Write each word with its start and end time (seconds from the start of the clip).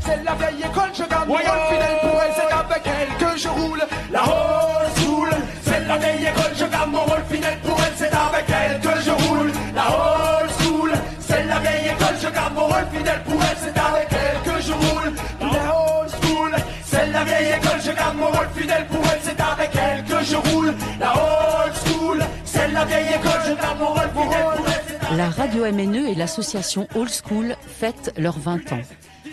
C'est 0.00 0.24
la 0.24 0.34
vieille 0.34 0.64
école, 0.64 0.90
je 0.92 1.04
garde 1.04 1.28
mon 1.28 1.34
rôle 1.34 1.42
fidèle 1.70 1.98
pour 2.02 2.22
elle, 2.22 2.34
c'est 2.34 2.52
avec 2.52 2.82
elle 2.86 3.16
que 3.18 3.38
je 3.38 3.48
roule. 3.48 3.82
La 4.10 4.22
old 4.22 4.90
school, 4.96 5.30
c'est 5.62 5.86
la 5.86 5.96
vieille 5.96 6.26
école, 6.26 6.54
je 6.56 6.64
garde 6.64 6.90
mon 6.90 7.04
rôle 7.04 7.24
fidèle 7.30 7.58
pour 7.62 7.78
elle, 7.80 7.92
c'est 7.96 8.12
avec 8.12 8.46
elle 8.48 8.80
que 8.80 9.00
je 9.00 9.10
roule. 9.10 9.52
La 9.76 9.86
old 9.90 10.50
school, 10.58 10.92
c'est 11.20 11.44
la 11.44 11.58
vieille 11.60 11.86
école, 11.86 12.16
je 12.20 12.28
garde 12.30 12.54
mon 12.54 12.66
rôle 12.66 12.86
fidèle 12.92 13.22
pour 13.24 13.40
elle, 13.42 13.56
c'est 13.60 13.78
avec 13.78 14.08
elle 14.10 14.52
que 14.52 14.60
je 14.60 14.72
roule. 14.72 15.12
La 15.40 15.46
old 15.46 16.10
school, 16.22 16.54
c'est 16.84 17.06
la 17.06 17.24
vieille 17.24 17.52
école, 17.52 17.80
je 17.84 17.92
garde 17.92 18.16
mon 18.16 18.26
rôle 18.26 18.48
fidèle 18.56 18.86
pour 18.86 19.04
elle, 19.04 19.20
c'est 19.22 19.40
avec 19.40 19.70
elle 19.76 20.04
que 20.04 20.24
je 20.24 20.36
roule. 20.36 20.74
La 20.98 21.12
old 21.12 21.74
school, 21.86 22.24
c'est 22.44 22.68
la 22.68 22.84
vieille 22.84 23.14
école, 23.14 23.40
je 23.46 23.52
garde 23.54 23.78
mon 23.78 23.88
rôle 23.88 24.10
fidèle 24.16 24.44
pour 24.56 24.66
elle. 24.66 24.98
c'est 25.10 25.16
La 25.16 25.28
radio 25.30 25.64
MNE 25.72 26.08
et 26.08 26.14
l'association 26.16 26.88
Old 26.96 27.10
School 27.10 27.56
fêtent 27.80 28.12
leurs 28.18 28.38
20 28.38 28.74
ans. 28.74 28.82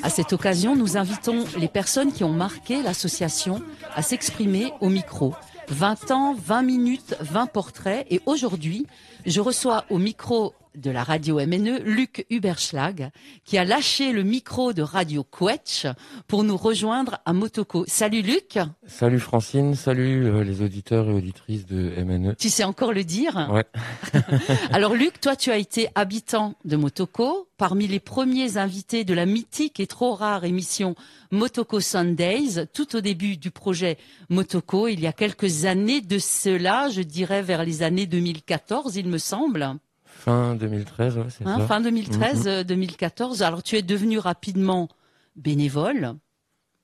À 0.03 0.09
cette 0.09 0.31
occasion, 0.31 0.77
nous 0.77 0.95
invitons 0.95 1.43
les 1.57 1.67
personnes 1.67 2.13
qui 2.13 2.23
ont 2.23 2.31
marqué 2.31 2.81
l'association 2.81 3.61
à 3.93 4.01
s'exprimer 4.01 4.71
au 4.79 4.87
micro. 4.87 5.33
20 5.67 6.11
ans, 6.11 6.33
20 6.33 6.61
minutes, 6.61 7.17
20 7.19 7.47
portraits. 7.47 8.07
Et 8.09 8.21
aujourd'hui, 8.25 8.87
je 9.25 9.41
reçois 9.41 9.83
au 9.89 9.97
micro 9.97 10.53
de 10.77 10.91
la 10.91 11.03
radio 11.03 11.37
MNE 11.37 11.79
Luc 11.83 12.25
Huberschlag, 12.29 13.09
qui 13.43 13.57
a 13.57 13.65
lâché 13.65 14.11
le 14.11 14.23
micro 14.23 14.73
de 14.73 14.81
Radio 14.81 15.23
Quetch 15.23 15.87
pour 16.27 16.43
nous 16.43 16.55
rejoindre 16.55 17.17
à 17.25 17.33
Motoko. 17.33 17.83
Salut 17.87 18.21
Luc, 18.21 18.59
Salut 18.85 19.19
Francine, 19.19 19.75
salut 19.75 20.27
euh, 20.27 20.43
les 20.43 20.61
auditeurs 20.61 21.09
et 21.09 21.13
auditrices 21.13 21.65
de 21.65 22.01
MNE. 22.03 22.35
tu 22.37 22.49
sais 22.49 22.63
encore 22.63 22.93
le 22.93 23.03
dire 23.03 23.49
Ouais. 23.51 23.65
Alors 24.71 24.93
Luc, 24.93 25.19
toi 25.19 25.35
tu 25.35 25.51
as 25.51 25.57
été 25.57 25.89
habitant 25.95 26.55
de 26.65 26.75
Motoko, 26.75 27.47
parmi 27.57 27.87
les 27.87 27.99
premiers 27.99 28.57
invités 28.57 29.03
de 29.03 29.13
la 29.13 29.25
mythique 29.25 29.79
et 29.79 29.87
trop 29.87 30.13
rare 30.13 30.45
émission 30.45 30.95
Motoko 31.31 31.79
Sundays, 31.79 32.67
tout 32.73 32.95
au 32.95 33.01
début 33.01 33.37
du 33.37 33.51
projet 33.51 33.97
Motoko, 34.29 34.87
il 34.87 34.99
y 34.99 35.07
a 35.07 35.13
quelques 35.13 35.65
années 35.65 36.01
de 36.01 36.19
cela, 36.19 36.89
je 36.89 37.01
dirais 37.01 37.41
vers 37.41 37.65
les 37.65 37.83
années 37.83 38.05
2014 38.05 38.95
il 38.95 39.07
me 39.07 39.17
semble, 39.17 39.75
Fin 40.17 40.55
2013, 40.55 41.17
ouais, 41.17 41.23
c'est 41.29 41.45
Hein, 41.47 41.59
ça. 41.59 41.67
fin 41.67 41.81
2013-2014. 41.81 43.43
Alors 43.43 43.63
tu 43.63 43.75
es 43.77 43.81
devenu 43.81 44.17
rapidement 44.19 44.89
bénévole. 45.35 46.15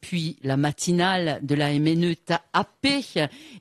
Puis 0.01 0.37
la 0.43 0.57
matinale 0.57 1.39
de 1.43 1.55
la 1.55 1.71
MNE 1.79 2.15
t'a 2.25 2.41
happé 2.51 2.99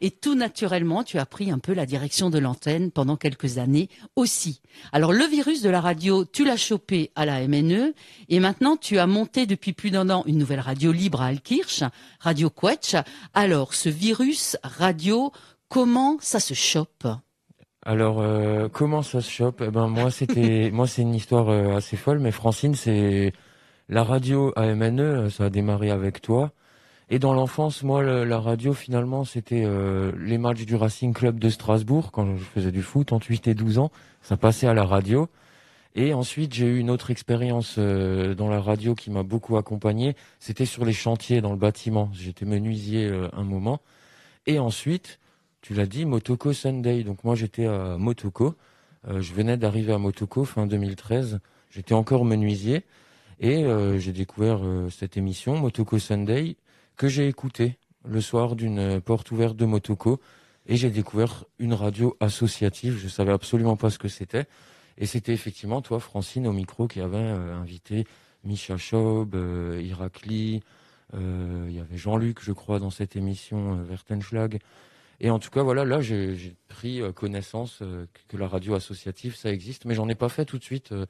et 0.01 0.11
tout 0.11 0.35
naturellement 0.35 1.05
tu 1.05 1.19
as 1.21 1.25
pris 1.27 1.53
un 1.53 1.61
peu 1.61 1.73
la 1.73 1.87
direction 1.87 2.31
de 2.31 2.39
l'antenne 2.41 2.91
pendant 2.91 3.17
quelques 3.17 3.59
années 3.59 3.89
aussi. 4.17 4.61
Alors 4.91 5.13
le 5.13 5.25
virus 5.25 5.63
de 5.63 5.71
la 5.71 5.81
radio, 5.81 6.25
tu 6.25 6.45
l'as 6.45 6.57
chopé 6.57 7.13
à 7.15 7.27
la 7.27 7.47
MNE 7.47 7.95
et 8.29 8.41
maintenant 8.41 8.77
tu 8.77 8.99
as 8.99 9.07
monté 9.07 9.47
depuis 9.47 9.73
plus 9.73 9.93
d'un 9.93 10.11
an 10.11 10.25
une 10.27 10.37
nouvelle 10.39 10.59
radio 10.59 10.91
libre 10.91 11.23
à 11.23 11.27
Alkirch, 11.27 11.85
Radio 12.19 12.51
Quetch. 12.51 12.97
Alors 13.35 13.73
ce 13.73 13.89
virus 13.89 14.57
radio, 14.65 15.31
comment 15.69 16.17
ça 16.21 16.41
se 16.41 16.55
chope? 16.55 17.07
Alors 17.85 18.21
euh, 18.21 18.69
comment 18.69 19.03
ça 19.03 19.21
se 19.21 19.31
chope? 19.31 19.63
Eh 19.67 19.71
ben 19.71 19.89
moi 19.89 20.11
c'était 20.11 20.71
moi 20.73 20.87
c'est 20.87 21.03
une 21.03 21.15
histoire 21.15 21.49
euh, 21.49 21.77
assez 21.77 21.97
folle, 21.97 22.21
mais 22.21 22.31
Francine 22.31 22.75
c'est 22.75 23.33
la 23.89 24.05
radio 24.05 24.53
à 24.57 24.67
MNE, 24.75 25.01
euh, 25.01 25.31
ça 25.31 25.47
a 25.47 25.51
démarré 25.51 25.91
avec 25.91 26.21
toi. 26.23 26.53
Et 27.11 27.19
dans 27.19 27.35
l'enfance, 27.35 27.83
moi 27.83 28.03
le- 28.03 28.25
la 28.25 28.41
radio 28.41 28.75
finalement 28.75 29.25
c'était 29.25 29.65
euh, 29.67 30.13
les 30.19 30.39
matchs 30.39 30.65
du 30.67 30.77
Racing 30.77 31.13
Club 31.15 31.39
de 31.41 31.49
Strasbourg 31.51 32.13
quand 32.13 32.37
je 32.37 32.45
faisais 32.45 32.73
du 32.73 32.83
foot 32.83 33.13
entre 33.13 33.29
8 33.31 33.49
et 33.49 33.55
12 33.55 33.79
ans, 33.79 33.91
ça 34.23 34.37
passait 34.37 34.69
à 34.69 34.75
la 34.75 34.85
radio. 34.85 35.29
Et 35.97 36.15
ensuite, 36.15 36.55
j'ai 36.55 36.67
eu 36.67 36.79
une 36.79 36.91
autre 36.91 37.11
expérience 37.11 37.77
euh, 37.79 38.35
dans 38.35 38.49
la 38.49 38.61
radio 38.61 38.95
qui 38.95 39.11
m'a 39.11 39.25
beaucoup 39.25 39.57
accompagné. 39.59 40.17
C'était 40.41 40.67
sur 40.67 40.85
les 40.87 40.93
chantiers 40.95 41.41
dans 41.41 41.53
le 41.53 41.59
bâtiment. 41.59 42.11
J'étais 42.15 42.47
menuisier 42.47 43.09
euh, 43.09 43.29
un 43.35 43.45
moment. 43.45 43.81
Et 44.47 44.59
ensuite, 44.59 45.19
tu 45.63 45.75
l'as 45.75 45.87
dit, 45.87 46.05
Motoko 46.05 46.53
Sunday. 46.53 47.05
Donc 47.05 47.25
moi, 47.25 47.35
j'étais 47.35 47.67
à 47.67 47.97
Motoko. 47.97 48.55
Euh, 49.09 49.21
je 49.21 49.33
venais 49.33 49.57
d'arriver 49.57 49.93
à 49.93 49.99
Motoko 49.99 50.45
fin 50.45 50.67
2013. 50.67 51.41
J'étais 51.71 51.95
encore 51.95 52.25
menuisier. 52.25 52.85
Et 53.41 53.65
euh, 53.65 53.99
j'ai 53.99 54.13
découvert 54.13 54.61
euh, 54.63 54.91
cette 54.91 55.17
émission, 55.17 55.57
Motoko 55.57 55.99
Sunday, 55.99 56.57
que 56.97 57.09
j'ai 57.09 57.27
écoutée 57.27 57.79
le 58.05 58.21
soir 58.21 58.55
d'une 58.55 58.79
euh, 58.79 59.01
porte 59.01 59.31
ouverte 59.31 59.57
de 59.57 59.65
Motoko. 59.65 60.21
Et 60.67 60.77
j'ai 60.77 60.91
découvert 60.91 61.45
une 61.59 61.75
radio 61.75 62.17
associative. 62.21 62.99
Je 62.99 63.09
savais 63.09 63.33
absolument 63.33 63.77
pas 63.77 63.91
ce 63.91 63.99
que 63.99 64.09
c'était. 64.09 64.47
Et 64.99 65.07
c'était 65.07 65.33
effectivement 65.33 65.81
toi, 65.81 65.99
Francine, 65.99 66.47
au 66.47 66.53
micro, 66.53 66.87
qui 66.87 67.01
avait 67.01 67.17
euh, 67.17 67.57
invité 67.57 68.05
Micha 68.45 68.77
Schaub, 68.77 69.35
euh, 69.35 69.81
Irakli, 69.83 70.63
euh, 71.15 71.67
il 71.69 71.77
y 71.77 71.81
avait 71.81 71.97
Jean-Luc, 71.97 72.39
je 72.43 72.53
crois, 72.53 72.79
dans 72.79 72.91
cette 72.91 73.17
émission, 73.17 73.79
euh, 73.79 73.83
Vertenschlag. 73.83 74.59
Et 75.25 75.31
en 75.31 75.39
tout 75.39 75.51
cas, 75.51 75.63
voilà, 75.63 75.85
là, 75.85 76.01
j'ai 76.01 76.57
pris 76.67 77.01
euh, 77.01 77.13
connaissance 77.13 77.79
euh, 77.81 78.07
que, 78.29 78.37
la 78.37 78.49
radio 78.49 78.75
associative, 78.75 79.37
ça 79.37 79.53
existe, 79.53 79.85
mais 79.85 79.95
j'en 79.95 80.09
ai 80.09 80.17
pas 80.17 80.29
fait 80.29 80.45
tout 80.45 80.59
de 80.59 80.65
suite. 80.65 80.91
euh. 80.91 81.07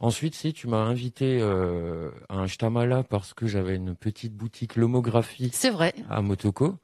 Ensuite, 0.00 0.34
si, 0.34 0.54
tu 0.54 0.66
m'as 0.68 0.78
invité 0.78 1.38
euh, 1.40 2.10
à 2.30 2.36
un 2.38 2.46
shtamala 2.46 3.02
parce 3.04 3.34
que 3.34 3.46
j'avais 3.46 3.76
une 3.76 3.94
petite 3.94 4.34
boutique 4.34 4.74
lomographie 4.76 5.50
C'est 5.52 5.70
vrai. 5.70 5.94
à 6.08 6.22
Motoko. 6.22 6.78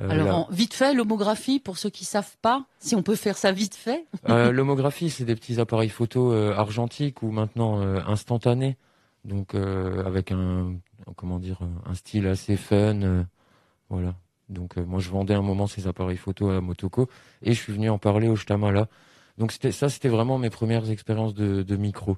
Euh, 0.00 0.10
Alors 0.10 0.34
en- 0.36 0.48
vite 0.52 0.74
fait, 0.74 0.92
l'homographie 0.94 1.58
pour 1.60 1.76
ceux 1.78 1.90
qui 1.90 2.04
savent 2.04 2.36
pas, 2.42 2.66
si 2.78 2.94
on 2.94 3.02
peut 3.02 3.16
faire 3.16 3.36
ça 3.38 3.50
vite 3.50 3.74
fait. 3.74 4.06
Euh, 4.28 4.52
L'homographie, 4.52 5.10
c'est 5.10 5.24
des 5.24 5.34
petits 5.34 5.60
appareils 5.60 5.88
photo 5.88 6.32
argentiques 6.32 7.22
ou 7.22 7.30
maintenant 7.30 7.80
instantanés, 8.06 8.76
donc 9.24 9.54
avec 9.54 10.30
un 10.30 10.76
comment 11.16 11.38
dire 11.38 11.58
un 11.84 11.94
style 11.94 12.26
assez 12.26 12.56
fun, 12.56 13.26
voilà. 13.90 14.14
Donc 14.52 14.78
euh, 14.78 14.84
moi 14.84 15.00
je 15.00 15.10
vendais 15.10 15.34
un 15.34 15.42
moment 15.42 15.66
ces 15.66 15.86
appareils 15.86 16.16
photo 16.16 16.50
à 16.50 16.60
Motoko 16.60 17.08
et 17.42 17.52
je 17.52 17.60
suis 17.60 17.72
venu 17.72 17.90
en 17.90 17.98
parler 17.98 18.28
au 18.28 18.36
Shtamala. 18.36 18.88
Donc 19.38 19.52
c'était 19.52 19.72
ça, 19.72 19.88
c'était 19.88 20.08
vraiment 20.08 20.38
mes 20.38 20.50
premières 20.50 20.90
expériences 20.90 21.34
de, 21.34 21.62
de 21.62 21.76
micro. 21.76 22.16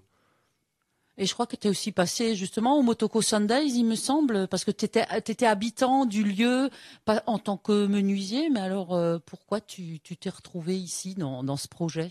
Et 1.17 1.27
je 1.27 1.33
crois 1.33 1.47
que 1.47 1.55
tu 1.55 1.69
es 1.69 1.71
aussi 1.71 1.93
passé 1.93 2.35
justement 2.35 2.77
au 2.77 2.83
Motoko 2.83 3.23
Sundays, 3.23 3.69
il 3.69 3.85
me 3.85 3.95
semble, 3.95 4.49
parce 4.49 4.65
que 4.65 4.73
tu 4.73 4.85
étais, 4.85 5.47
habitant 5.47 6.07
du 6.07 6.25
lieu, 6.25 6.71
pas 7.05 7.23
en 7.27 7.39
tant 7.39 7.57
que 7.57 7.87
menuisier, 7.87 8.51
mais 8.51 8.59
alors 8.59 8.95
euh, 8.95 9.19
pourquoi 9.25 9.61
tu 9.61 10.01
t'es 10.01 10.29
retrouvé 10.29 10.77
ici 10.77 11.15
dans, 11.15 11.45
dans 11.45 11.57
ce 11.57 11.69
projet? 11.69 12.11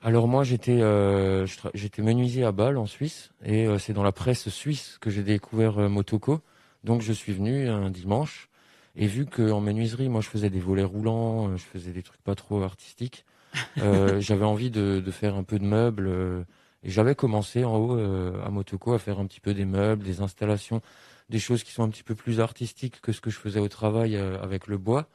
Alors 0.00 0.28
moi 0.28 0.44
j'étais 0.44 0.80
euh, 0.80 1.44
j'étais 1.74 2.02
menuisier 2.02 2.44
à 2.44 2.52
Bâle 2.52 2.78
en 2.78 2.86
Suisse 2.86 3.32
et 3.44 3.66
euh, 3.66 3.78
c'est 3.78 3.92
dans 3.92 4.04
la 4.04 4.12
presse 4.12 4.48
suisse 4.48 4.96
que 5.00 5.10
j'ai 5.10 5.24
découvert 5.24 5.78
euh, 5.78 5.88
Motoko. 5.88 6.40
Donc 6.84 7.02
je 7.02 7.12
suis 7.12 7.32
venu 7.32 7.68
un 7.68 7.90
dimanche 7.90 8.48
et 8.96 9.06
vu 9.06 9.26
que 9.26 9.50
en 9.50 9.60
menuiserie 9.60 10.08
moi 10.08 10.20
je 10.20 10.28
faisais 10.28 10.50
des 10.50 10.60
volets 10.60 10.84
roulants, 10.84 11.48
euh, 11.48 11.56
je 11.56 11.64
faisais 11.64 11.92
des 11.92 12.02
trucs 12.02 12.22
pas 12.22 12.34
trop 12.34 12.62
artistiques, 12.62 13.24
euh, 13.78 14.20
j'avais 14.20 14.44
envie 14.44 14.70
de, 14.70 15.00
de 15.04 15.10
faire 15.10 15.34
un 15.34 15.42
peu 15.42 15.58
de 15.58 15.64
meubles 15.64 16.06
euh, 16.08 16.42
et 16.82 16.90
j'avais 16.90 17.14
commencé 17.14 17.64
en 17.64 17.76
haut 17.76 17.96
euh, 17.96 18.44
à 18.44 18.50
Motoko 18.50 18.92
à 18.92 18.98
faire 18.98 19.18
un 19.18 19.26
petit 19.26 19.40
peu 19.40 19.54
des 19.54 19.64
meubles, 19.64 20.04
des 20.04 20.20
installations, 20.20 20.80
des 21.28 21.38
choses 21.38 21.64
qui 21.64 21.72
sont 21.72 21.82
un 21.82 21.88
petit 21.88 22.02
peu 22.02 22.14
plus 22.14 22.40
artistiques 22.40 23.00
que 23.00 23.12
ce 23.12 23.20
que 23.20 23.30
je 23.30 23.38
faisais 23.38 23.60
au 23.60 23.68
travail 23.68 24.16
avec 24.16 24.66
le 24.66 24.78
bois. 24.78 25.06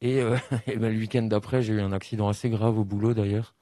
Et, 0.00 0.18
et 0.66 0.76
ben, 0.76 0.92
le 0.92 0.98
week-end 0.98 1.22
d'après 1.22 1.62
j'ai 1.62 1.74
eu 1.74 1.80
un 1.80 1.92
accident 1.92 2.28
assez 2.28 2.50
grave 2.50 2.78
au 2.78 2.84
boulot 2.84 3.14
d'ailleurs. 3.14 3.54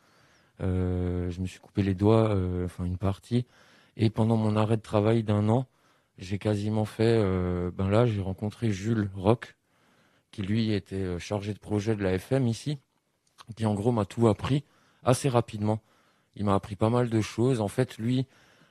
Je 0.61 1.41
me 1.41 1.47
suis 1.47 1.61
coupé 1.61 1.83
les 1.83 1.95
doigts, 1.95 2.37
enfin 2.65 2.85
une 2.85 2.99
partie. 2.99 3.47
Et 3.97 4.11
pendant 4.11 4.37
mon 4.37 4.57
arrêt 4.57 4.77
de 4.77 4.83
travail 4.83 5.23
d'un 5.23 5.49
an, 5.49 5.67
j'ai 6.21 6.39
quasiment 6.39 6.85
fait. 6.85 7.17
euh, 7.19 7.71
ben 7.75 7.89
là, 7.89 8.07
j'ai 8.07 8.21
rencontré 8.21 8.71
Jules 8.71 9.11
Roch, 9.17 9.57
qui 10.31 10.43
lui 10.43 10.73
était 10.73 10.95
euh, 10.97 11.19
chargé 11.19 11.53
de 11.53 11.59
projet 11.59 11.97
de 11.97 12.03
la 12.03 12.13
FM 12.13 12.47
ici, 12.47 12.79
qui 13.57 13.67
en 13.67 13.75
gros 13.75 13.91
m'a 13.91 14.05
tout 14.05 14.29
appris 14.29 14.65
assez 15.03 15.29
rapidement. 15.29 15.81
Il 16.37 16.45
m'a 16.45 16.55
appris 16.55 16.77
pas 16.77 16.91
mal 16.91 17.09
de 17.09 17.21
choses. 17.21 17.61
En 17.61 17.69
fait, 17.69 17.99
lui 17.99 18.27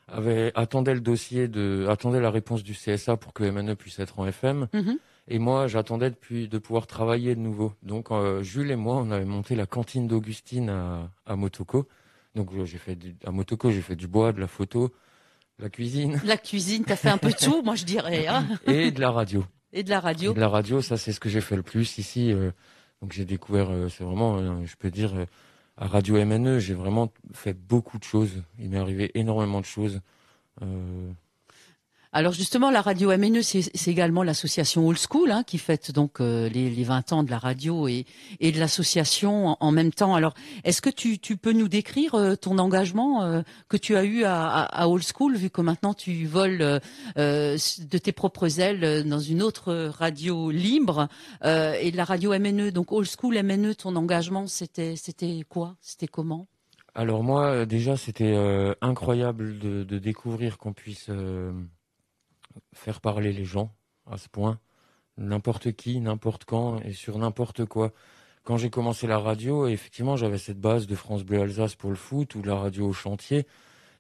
avait 0.07 0.51
attendait 0.55 0.93
le 0.93 1.01
dossier 1.01 1.47
de, 1.47 1.85
attendait 1.89 2.21
la 2.21 2.31
réponse 2.31 2.63
du 2.63 2.73
CSA 2.73 3.17
pour 3.17 3.33
que 3.33 3.43
MNE 3.43 3.75
puisse 3.75 3.99
être 3.99 4.19
en 4.19 4.25
FM. 4.25 4.67
Mhm. 4.73 4.97
Et 5.27 5.37
moi, 5.37 5.67
j'attendais 5.67 6.09
depuis 6.09 6.47
de 6.47 6.57
pouvoir 6.57 6.87
travailler 6.87 7.35
de 7.35 7.39
nouveau. 7.39 7.73
Donc, 7.83 8.09
euh, 8.09 8.41
Jules 8.41 8.71
et 8.71 8.75
moi, 8.75 8.95
on 8.95 9.11
avait 9.11 9.25
monté 9.25 9.55
la 9.55 9.67
cantine 9.67 10.07
d'Augustine 10.07 10.69
à, 10.69 11.11
à 11.27 11.35
Motoko. 11.35 11.87
Donc, 12.33 12.49
j'ai 12.65 12.77
fait 12.79 12.95
du, 12.95 13.15
à 13.25 13.31
Motoko, 13.31 13.69
j'ai 13.69 13.81
fait 13.81 13.95
du 13.95 14.07
bois, 14.07 14.31
de 14.33 14.39
la 14.39 14.47
photo, 14.47 14.91
la 15.59 15.69
cuisine 15.69 16.19
La 16.25 16.37
cuisine, 16.37 16.83
tu 16.85 16.91
as 16.91 16.95
fait 16.95 17.09
un 17.09 17.17
peu 17.17 17.29
de 17.29 17.35
tout, 17.35 17.61
moi 17.63 17.75
je 17.75 17.85
dirais, 17.85 18.27
hein 18.27 18.47
et 18.67 18.91
de 18.91 18.99
la 19.01 19.11
radio. 19.11 19.45
et 19.73 19.83
de 19.83 19.89
la 19.89 19.97
Et 19.97 19.99
radio. 19.99 20.33
de 20.33 20.39
la 20.39 20.47
radio, 20.49 20.81
ça, 20.81 20.97
c'est 20.97 21.11
ce 21.13 21.19
que 21.19 21.29
j'ai 21.29 21.41
fait 21.41 21.55
le 21.55 21.63
plus 21.63 21.97
ici. 21.97 22.31
euh, 22.31 22.51
donc, 23.01 23.13
j'ai 23.13 23.25
découvert, 23.25 23.69
euh, 23.69 23.87
c'est 23.89 24.03
vraiment, 24.03 24.37
euh, 24.37 24.65
je 24.65 24.75
peux 24.75 24.91
dire, 24.91 25.13
à 25.77 25.87
Radio 25.87 26.15
MNE, 26.25 26.59
j'ai 26.59 26.73
vraiment 26.73 27.11
fait 27.33 27.53
beaucoup 27.53 27.97
de 27.97 28.03
choses. 28.03 28.43
Il 28.59 28.69
m'est 28.69 28.77
arrivé 28.79 29.11
énormément 29.13 29.61
de 29.61 29.65
choses. 29.65 30.01
Euh, 30.61 31.11
Alors 32.11 32.33
justement, 32.33 32.71
la 32.71 32.81
radio 32.81 33.15
MNE, 33.15 33.43
c'est 33.43 33.87
également 33.87 34.23
l'association 34.23 34.87
Old 34.87 34.97
School 34.97 35.29
hein, 35.29 35.43
qui 35.43 35.59
fête 35.59 35.91
donc 35.91 36.21
euh, 36.21 36.49
les, 36.49 36.67
les, 36.71 36.83
20 36.83 37.13
ans 37.13 37.21
de 37.21 37.29
la 37.29 37.37
radio 37.37 37.87
et, 37.87 38.05
et 38.39 38.51
de 38.51 38.59
l'association 38.59 39.55
en, 39.59 39.71
même 39.71 39.91
temps. 39.91 40.15
Alors, 40.15 40.33
est-ce 40.63 40.81
que 40.81 40.89
tu, 40.89 41.19
peux 41.37 41.51
nous 41.51 41.67
décrire 41.67 42.15
euh, 42.15 42.35
ton 42.35 42.57
engagement 42.57 43.21
euh, 43.21 43.43
que 43.67 43.77
tu 43.77 43.95
as 43.95 44.05
eu 44.05 44.23
à, 44.25 44.89
Old 44.89 45.03
School, 45.03 45.35
vu 45.35 45.51
que 45.51 45.61
maintenant 45.61 45.93
tu 45.93 46.25
voles 46.25 46.81
de 47.15 47.97
tes 47.99 48.11
propres 48.11 48.59
ailes 48.59 49.07
dans 49.07 49.19
une 49.19 49.43
autre 49.43 49.73
radio 49.73 50.49
libre 50.49 51.09
et 51.43 51.91
de 51.91 51.97
la 51.97 52.05
radio 52.05 52.31
MNE, 52.31 52.71
donc 52.71 52.91
Old 52.91 53.07
School 53.07 53.35
MNE, 53.43 53.75
ton 53.75 53.95
engagement, 53.95 54.47
c'était 54.47 54.95
c'était 54.95 55.43
quoi? 55.47 55.75
C'était 55.81 56.07
comment? 56.07 56.47
Alors 56.95 57.23
moi, 57.23 57.65
déjà, 57.67 57.97
c'était 57.97 58.35
incroyable 58.81 59.59
de, 59.59 59.83
de 59.83 59.99
découvrir 59.99 60.57
qu'on 60.57 60.73
puisse 60.73 61.09
faire 62.73 63.01
parler 63.01 63.33
les 63.33 63.45
gens 63.45 63.73
à 64.09 64.17
ce 64.17 64.29
point, 64.29 64.59
n'importe 65.17 65.71
qui, 65.73 65.99
n'importe 65.99 66.45
quand 66.45 66.79
et 66.81 66.93
sur 66.93 67.17
n'importe 67.17 67.65
quoi. 67.65 67.91
Quand 68.43 68.57
j'ai 68.57 68.69
commencé 68.69 69.05
la 69.05 69.19
radio, 69.19 69.67
effectivement, 69.67 70.15
j'avais 70.15 70.37
cette 70.37 70.59
base 70.59 70.87
de 70.87 70.95
France 70.95 71.23
Bleu 71.23 71.41
Alsace 71.41 71.75
pour 71.75 71.89
le 71.89 71.95
foot 71.95 72.35
ou 72.35 72.41
la 72.41 72.55
radio 72.55 72.87
au 72.87 72.93
chantier. 72.93 73.45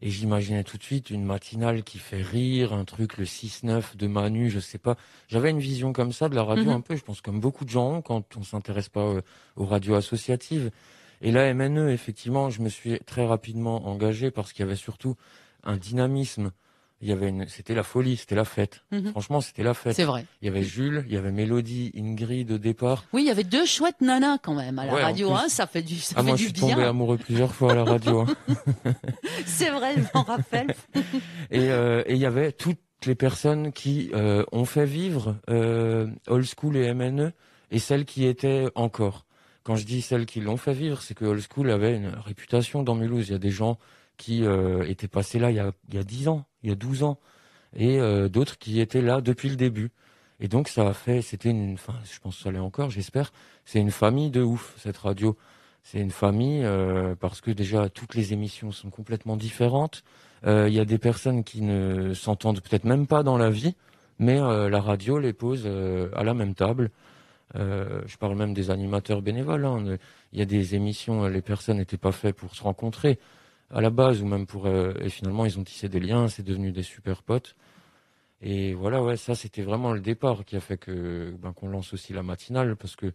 Et 0.01 0.09
j'imaginais 0.09 0.63
tout 0.63 0.77
de 0.77 0.83
suite 0.83 1.09
une 1.09 1.25
matinale 1.25 1.83
qui 1.83 1.97
fait 1.97 2.21
rire, 2.21 2.71
un 2.71 2.85
truc, 2.85 3.17
le 3.17 3.25
6-9 3.25 3.97
de 3.97 4.07
Manu, 4.07 4.49
je 4.49 4.59
sais 4.59 4.77
pas. 4.77 4.95
J'avais 5.27 5.49
une 5.49 5.59
vision 5.59 5.91
comme 5.91 6.13
ça 6.13 6.29
de 6.29 6.35
la 6.35 6.43
radio 6.43 6.65
mhm. 6.65 6.77
un 6.77 6.81
peu, 6.81 6.95
je 6.95 7.03
pense 7.03 7.19
comme 7.19 7.41
beaucoup 7.41 7.65
de 7.65 7.69
gens 7.69 7.95
ont 7.95 8.01
quand 8.01 8.37
on 8.37 8.43
s'intéresse 8.43 8.87
pas 8.87 9.01
euh, 9.01 9.21
aux 9.57 9.65
radios 9.65 9.95
associatives. 9.95 10.71
Et 11.21 11.31
la 11.31 11.53
MNE, 11.53 11.89
effectivement, 11.89 12.49
je 12.49 12.61
me 12.61 12.69
suis 12.69 12.97
très 12.99 13.25
rapidement 13.25 13.87
engagé 13.87 14.31
parce 14.31 14.53
qu'il 14.53 14.63
y 14.63 14.67
avait 14.67 14.77
surtout 14.77 15.15
un 15.63 15.75
dynamisme 15.75 16.51
il 17.01 17.07
y 17.07 17.11
avait 17.13 17.29
une, 17.29 17.47
c'était 17.47 17.75
la 17.75 17.83
folie, 17.83 18.17
c'était 18.17 18.35
la 18.35 18.43
fête. 18.43 18.81
Mhm. 18.91 19.11
Franchement, 19.11 19.39
c'était 19.39 19.63
la 19.63 19.73
fête. 19.73 19.95
C'est 19.95 20.03
vrai. 20.03 20.25
Il 20.41 20.45
y 20.45 20.49
avait 20.49 20.63
Jules, 20.63 21.05
il 21.07 21.13
y 21.13 21.17
avait 21.17 21.31
Mélodie, 21.31 21.91
Ingrid 21.95 22.51
au 22.51 22.57
départ. 22.57 23.05
Oui, 23.13 23.23
il 23.23 23.27
y 23.27 23.31
avait 23.31 23.45
deux 23.45 23.65
chouettes 23.65 24.01
nanas 24.01 24.39
quand 24.39 24.53
même 24.53 24.79
à 24.79 24.85
la 24.85 24.95
radio. 24.95 25.31
Hein, 25.31 25.47
ça 25.47 25.65
fait 25.65 25.81
du, 25.81 25.95
ça 25.95 26.15
ah, 26.17 26.21
fait 26.21 26.27
moi, 26.27 26.35
du 26.35 26.43
je 26.43 26.49
suis 26.49 26.59
tombé 26.59 26.83
amoureux 26.83 27.17
plusieurs 27.17 27.53
fois 27.53 27.71
à 27.71 27.75
la 27.75 27.83
radio. 27.85 28.21
Hein. 28.21 28.55
C'est 29.45 29.69
vrai, 29.69 29.95
je 29.95 30.07
m'en 30.13 30.23
rappelle. 30.23 30.75
Euh, 31.51 32.03
et 32.05 32.13
il 32.13 32.19
y 32.19 32.25
avait 32.25 32.51
toutes 32.51 32.77
les 33.05 33.15
personnes 33.15 33.71
qui 33.71 34.11
euh, 34.13 34.43
ont 34.51 34.65
fait 34.65 34.85
vivre 34.85 35.35
euh, 35.49 36.07
Old 36.27 36.45
School 36.45 36.77
et 36.77 36.93
MNE 36.93 37.31
et 37.71 37.79
celles 37.79 38.05
qui 38.05 38.25
étaient 38.25 38.67
encore. 38.75 39.25
Quand 39.63 39.75
je 39.75 39.85
dis 39.85 40.01
celles 40.01 40.25
qui 40.25 40.41
l'ont 40.41 40.57
fait 40.57 40.73
vivre, 40.73 41.01
c'est 41.01 41.15
que 41.15 41.25
Old 41.25 41.43
School 41.51 41.71
avait 41.71 41.95
une 41.95 42.09
réputation 42.09 42.83
dans 42.83 42.95
Mulhouse. 42.95 43.29
Il 43.29 43.31
y 43.31 43.35
a 43.35 43.39
des 43.39 43.51
gens 43.51 43.77
qui 44.19 44.45
euh, 44.45 44.83
étaient 44.87 45.07
passés 45.07 45.39
là 45.39 45.49
il 45.49 45.55
y 45.55 45.59
a, 45.59 45.71
il 45.87 45.95
y 45.95 45.97
a 45.97 46.03
10 46.03 46.27
ans, 46.27 46.45
il 46.61 46.69
y 46.69 46.73
a 46.73 46.75
12 46.75 47.03
ans, 47.03 47.17
et 47.75 47.99
euh, 47.99 48.29
d'autres 48.29 48.59
qui 48.59 48.79
étaient 48.79 49.01
là 49.01 49.21
depuis 49.21 49.49
le 49.49 49.55
début. 49.55 49.91
Et 50.41 50.47
donc 50.47 50.67
ça 50.67 50.87
a 50.87 50.93
fait, 50.93 51.21
c'était 51.21 51.49
une, 51.49 51.73
enfin, 51.73 51.95
je 52.03 52.19
pense 52.19 52.37
que 52.37 52.43
ça 52.43 52.51
l'est 52.51 52.59
encore, 52.59 52.91
j'espère, 52.91 53.31
c'est 53.65 53.79
une 53.79 53.91
famille 53.91 54.29
de 54.29 54.41
ouf 54.41 54.75
cette 54.77 54.97
radio. 54.97 55.35
C'est 55.81 55.99
une 55.99 56.11
famille 56.11 56.63
euh, 56.65 57.15
parce 57.15 57.39
que 57.39 57.51
déjà 57.51 57.89
toutes 57.89 58.13
les 58.13 58.33
émissions 58.33 58.71
sont 58.71 58.89
complètement 58.89 59.37
différentes. 59.37 60.03
Il 60.45 60.69
y 60.69 60.79
a 60.79 60.85
des 60.85 60.97
personnes 60.97 61.43
qui 61.43 61.61
ne 61.61 62.13
s'entendent 62.13 62.61
peut-être 62.61 62.85
même 62.85 63.07
pas 63.07 63.23
dans 63.23 63.37
la 63.37 63.49
vie, 63.49 63.75
mais 64.19 64.39
la 64.39 64.79
radio 64.79 65.19
les 65.19 65.33
pose 65.33 65.67
à 65.67 66.23
la 66.23 66.33
même 66.33 66.55
table. 66.55 66.91
je 67.55 68.17
parle 68.17 68.37
même 68.37 68.53
des 68.53 68.71
animateurs 68.71 69.21
bénévoles. 69.21 69.65
Hein. 69.65 69.97
Il 70.31 70.39
y 70.39 70.41
a 70.41 70.45
des 70.45 70.75
émissions, 70.75 71.27
les 71.27 71.41
personnes 71.41 71.77
n'étaient 71.77 71.97
pas 71.97 72.13
faites 72.13 72.37
pour 72.37 72.55
se 72.55 72.63
rencontrer 72.63 73.19
à 73.71 73.81
la 73.81 73.89
base 73.89 74.21
ou 74.21 74.25
même 74.25 74.45
pour 74.45 74.65
euh, 74.65 74.93
et 75.01 75.09
finalement 75.09 75.45
ils 75.45 75.59
ont 75.59 75.63
tissé 75.63 75.89
des 75.89 75.99
liens, 75.99 76.27
c'est 76.27 76.43
devenu 76.43 76.71
des 76.71 76.83
super 76.83 77.23
potes. 77.23 77.55
Et 78.41 78.73
voilà, 78.73 79.03
ouais, 79.03 79.17
ça 79.17 79.35
c'était 79.35 79.61
vraiment 79.61 79.91
le 79.91 79.99
départ 79.99 80.45
qui 80.45 80.55
a 80.55 80.59
fait 80.59 80.77
que 80.77 81.35
ben, 81.41 81.51
qu'on 81.53 81.67
lance 81.67 81.93
aussi 81.93 82.13
la 82.13 82.23
matinale 82.23 82.75
parce 82.75 82.95
que 82.95 83.11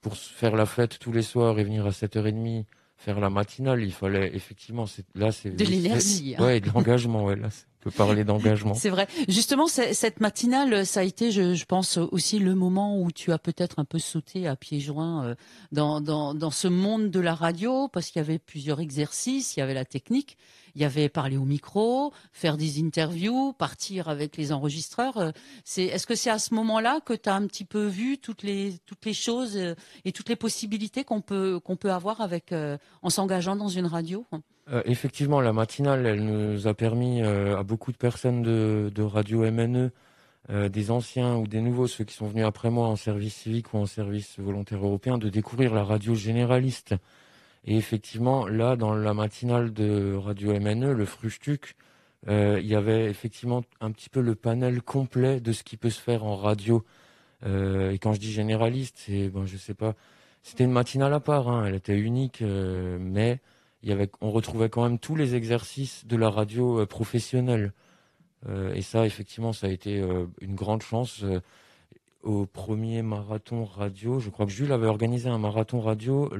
pour 0.00 0.16
faire 0.16 0.56
la 0.56 0.66
fête 0.66 0.98
tous 0.98 1.12
les 1.12 1.22
soirs 1.22 1.58
et 1.58 1.64
venir 1.64 1.86
à 1.86 1.90
7h30 1.90 2.64
faire 2.96 3.20
la 3.20 3.30
matinale, 3.30 3.82
il 3.82 3.92
fallait 3.92 4.34
effectivement 4.34 4.86
là 5.14 5.32
c'est 5.32 5.50
de 5.50 5.64
l'énergie. 5.64 6.34
Hein. 6.36 6.44
Ouais, 6.44 6.60
de 6.60 6.70
l'engagement, 6.70 7.24
ouais, 7.24 7.36
là 7.36 7.48
peut 7.84 7.90
parler 7.90 8.24
d'engagement. 8.24 8.72
C'est 8.74 8.88
vrai. 8.88 9.06
Justement, 9.28 9.66
cette 9.68 10.20
matinale, 10.20 10.86
ça 10.86 11.00
a 11.00 11.02
été, 11.02 11.30
je, 11.30 11.64
pense, 11.66 11.98
aussi 11.98 12.38
le 12.38 12.54
moment 12.54 12.98
où 12.98 13.12
tu 13.12 13.30
as 13.30 13.38
peut-être 13.38 13.78
un 13.78 13.84
peu 13.84 13.98
sauté 13.98 14.48
à 14.48 14.56
pieds 14.56 14.80
joints 14.80 15.24
euh, 15.24 15.34
dans, 15.70 16.00
dans, 16.00 16.50
ce 16.50 16.66
monde 16.66 17.10
de 17.10 17.20
la 17.20 17.34
radio, 17.34 17.88
parce 17.88 18.08
qu'il 18.08 18.20
y 18.20 18.24
avait 18.24 18.38
plusieurs 18.38 18.80
exercices, 18.80 19.56
il 19.56 19.60
y 19.60 19.62
avait 19.62 19.74
la 19.74 19.84
technique, 19.84 20.38
il 20.74 20.80
y 20.80 20.84
avait 20.86 21.10
parler 21.10 21.36
au 21.36 21.44
micro, 21.44 22.12
faire 22.32 22.56
des 22.56 22.80
interviews, 22.80 23.52
partir 23.52 24.08
avec 24.08 24.38
les 24.38 24.50
enregistreurs. 24.50 25.18
Euh, 25.18 25.30
est-ce 25.76 26.06
que 26.06 26.14
c'est 26.14 26.30
à 26.30 26.38
ce 26.38 26.54
moment-là 26.54 27.00
que 27.04 27.12
tu 27.12 27.28
as 27.28 27.34
un 27.34 27.46
petit 27.46 27.66
peu 27.66 27.84
vu 27.84 28.16
toutes 28.16 28.42
les, 28.42 28.78
toutes 28.86 29.04
les 29.04 29.14
choses 29.14 29.58
euh, 29.58 29.74
et 30.06 30.12
toutes 30.12 30.30
les 30.30 30.36
possibilités 30.36 31.04
qu'on 31.04 31.20
peut, 31.20 31.60
peut 31.78 31.92
avoir 31.92 32.22
avec, 32.22 32.54
en 33.02 33.10
s'engageant 33.10 33.56
dans 33.56 33.68
une 33.68 33.86
radio? 33.86 34.24
Euh, 34.70 34.82
effectivement, 34.86 35.40
la 35.40 35.52
matinale, 35.52 36.06
elle 36.06 36.24
nous 36.24 36.66
a 36.66 36.74
permis 36.74 37.22
euh, 37.22 37.58
à 37.58 37.62
beaucoup 37.62 37.92
de 37.92 37.98
personnes 37.98 38.42
de, 38.42 39.02
radio 39.02 39.50
MNE, 39.50 39.90
euh, 40.50 40.68
des 40.68 40.90
anciens 40.90 41.36
ou 41.36 41.46
des 41.46 41.60
nouveaux, 41.60 41.86
ceux 41.86 42.04
qui 42.04 42.14
sont 42.14 42.26
venus 42.28 42.46
après 42.46 42.70
moi 42.70 42.88
en 42.88 42.96
service 42.96 43.34
civique 43.34 43.74
ou 43.74 43.78
en 43.78 43.86
service 43.86 44.38
volontaire 44.38 44.84
européen, 44.84 45.18
de 45.18 45.28
découvrir 45.28 45.74
la 45.74 45.84
radio 45.84 46.14
généraliste. 46.14 46.94
Et 47.66 47.76
effectivement, 47.76 48.46
là, 48.46 48.76
dans 48.76 48.94
la 48.94 49.14
matinale 49.14 49.72
de 49.72 50.14
radio 50.14 50.58
MNE, 50.58 50.92
le 50.92 51.04
Frustuc, 51.04 51.76
il 52.26 52.66
y 52.66 52.74
avait 52.74 53.06
effectivement 53.10 53.64
un 53.80 53.90
petit 53.92 54.08
peu 54.08 54.20
le 54.22 54.34
panel 54.34 54.82
complet 54.82 55.40
de 55.40 55.52
ce 55.52 55.62
qui 55.62 55.76
peut 55.76 55.90
se 55.90 56.00
faire 56.00 56.24
en 56.24 56.36
radio. 56.36 56.84
et 57.46 57.98
quand 58.00 58.12
je 58.14 58.20
dis 58.20 58.32
généraliste, 58.32 58.96
c'est, 59.06 59.28
bon, 59.28 59.46
je 59.46 59.56
sais 59.56 59.74
pas, 59.74 59.94
c'était 60.42 60.64
une 60.64 60.72
matinale 60.72 61.12
à 61.14 61.20
part, 61.20 61.48
hein, 61.48 61.64
elle 61.66 61.74
était 61.74 61.98
unique, 61.98 62.42
mais 62.42 63.40
on 64.20 64.30
retrouvait 64.30 64.68
quand 64.68 64.82
même 64.82 64.98
tous 64.98 65.16
les 65.16 65.34
exercices 65.34 66.06
de 66.06 66.16
la 66.16 66.30
radio 66.30 66.80
euh, 66.80 66.86
professionnelle. 66.86 67.72
Euh, 68.48 68.74
et 68.74 68.82
ça, 68.82 69.06
effectivement, 69.06 69.52
ça 69.52 69.66
a 69.66 69.70
été 69.70 70.00
euh, 70.00 70.26
une 70.40 70.54
grande 70.54 70.82
chance. 70.82 71.24
au 72.22 72.46
premier 72.46 73.02
marathon 73.02 73.66
radio, 73.66 74.18
je 74.18 74.30
crois 74.30 74.46
que 74.46 74.52
Jules 74.52 74.72
avait 74.72 74.86
organisé 74.86 75.28
un 75.28 75.38
marathon 75.38 75.80
radio 75.80 76.30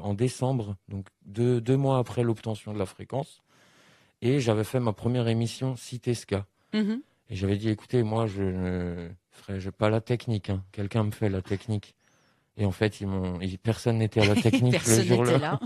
en 0.00 0.14
décembre, 0.14 0.76
donc 0.88 1.06
deux, 1.26 1.76
mois 1.76 1.98
après 1.98 2.22
l'obtention 2.22 2.72
de 2.72 2.78
la 2.78 2.86
fréquence. 2.86 3.42
Et 4.22 4.40
j'avais 4.40 4.64
fait 4.64 4.80
ma 4.80 4.94
première 4.94 5.28
émission 5.28 5.76
Citesca. 5.76 6.46
Mm-hmm. 6.72 7.00
Et 7.28 7.36
j'avais 7.36 7.58
dit, 7.58 7.68
écoutez, 7.68 8.02
moi, 8.02 8.26
je 8.26 8.42
ne 8.42 9.08
ferai 9.30 9.70
pas 9.70 9.90
la 9.90 10.00
technique. 10.00 10.48
Hein. 10.48 10.62
Quelqu'un 10.72 11.04
me 11.04 11.10
fait 11.10 11.28
la 11.28 11.42
technique. 11.42 11.94
Et 12.56 12.64
en 12.64 12.70
fait, 12.70 13.00
ils 13.00 13.06
m'ont, 13.06 13.38
personne 13.62 13.98
n'était 13.98 14.20
à 14.20 14.26
la 14.26 14.34
technique 14.42 14.86
le 14.86 15.02
jour-là. 15.02 15.58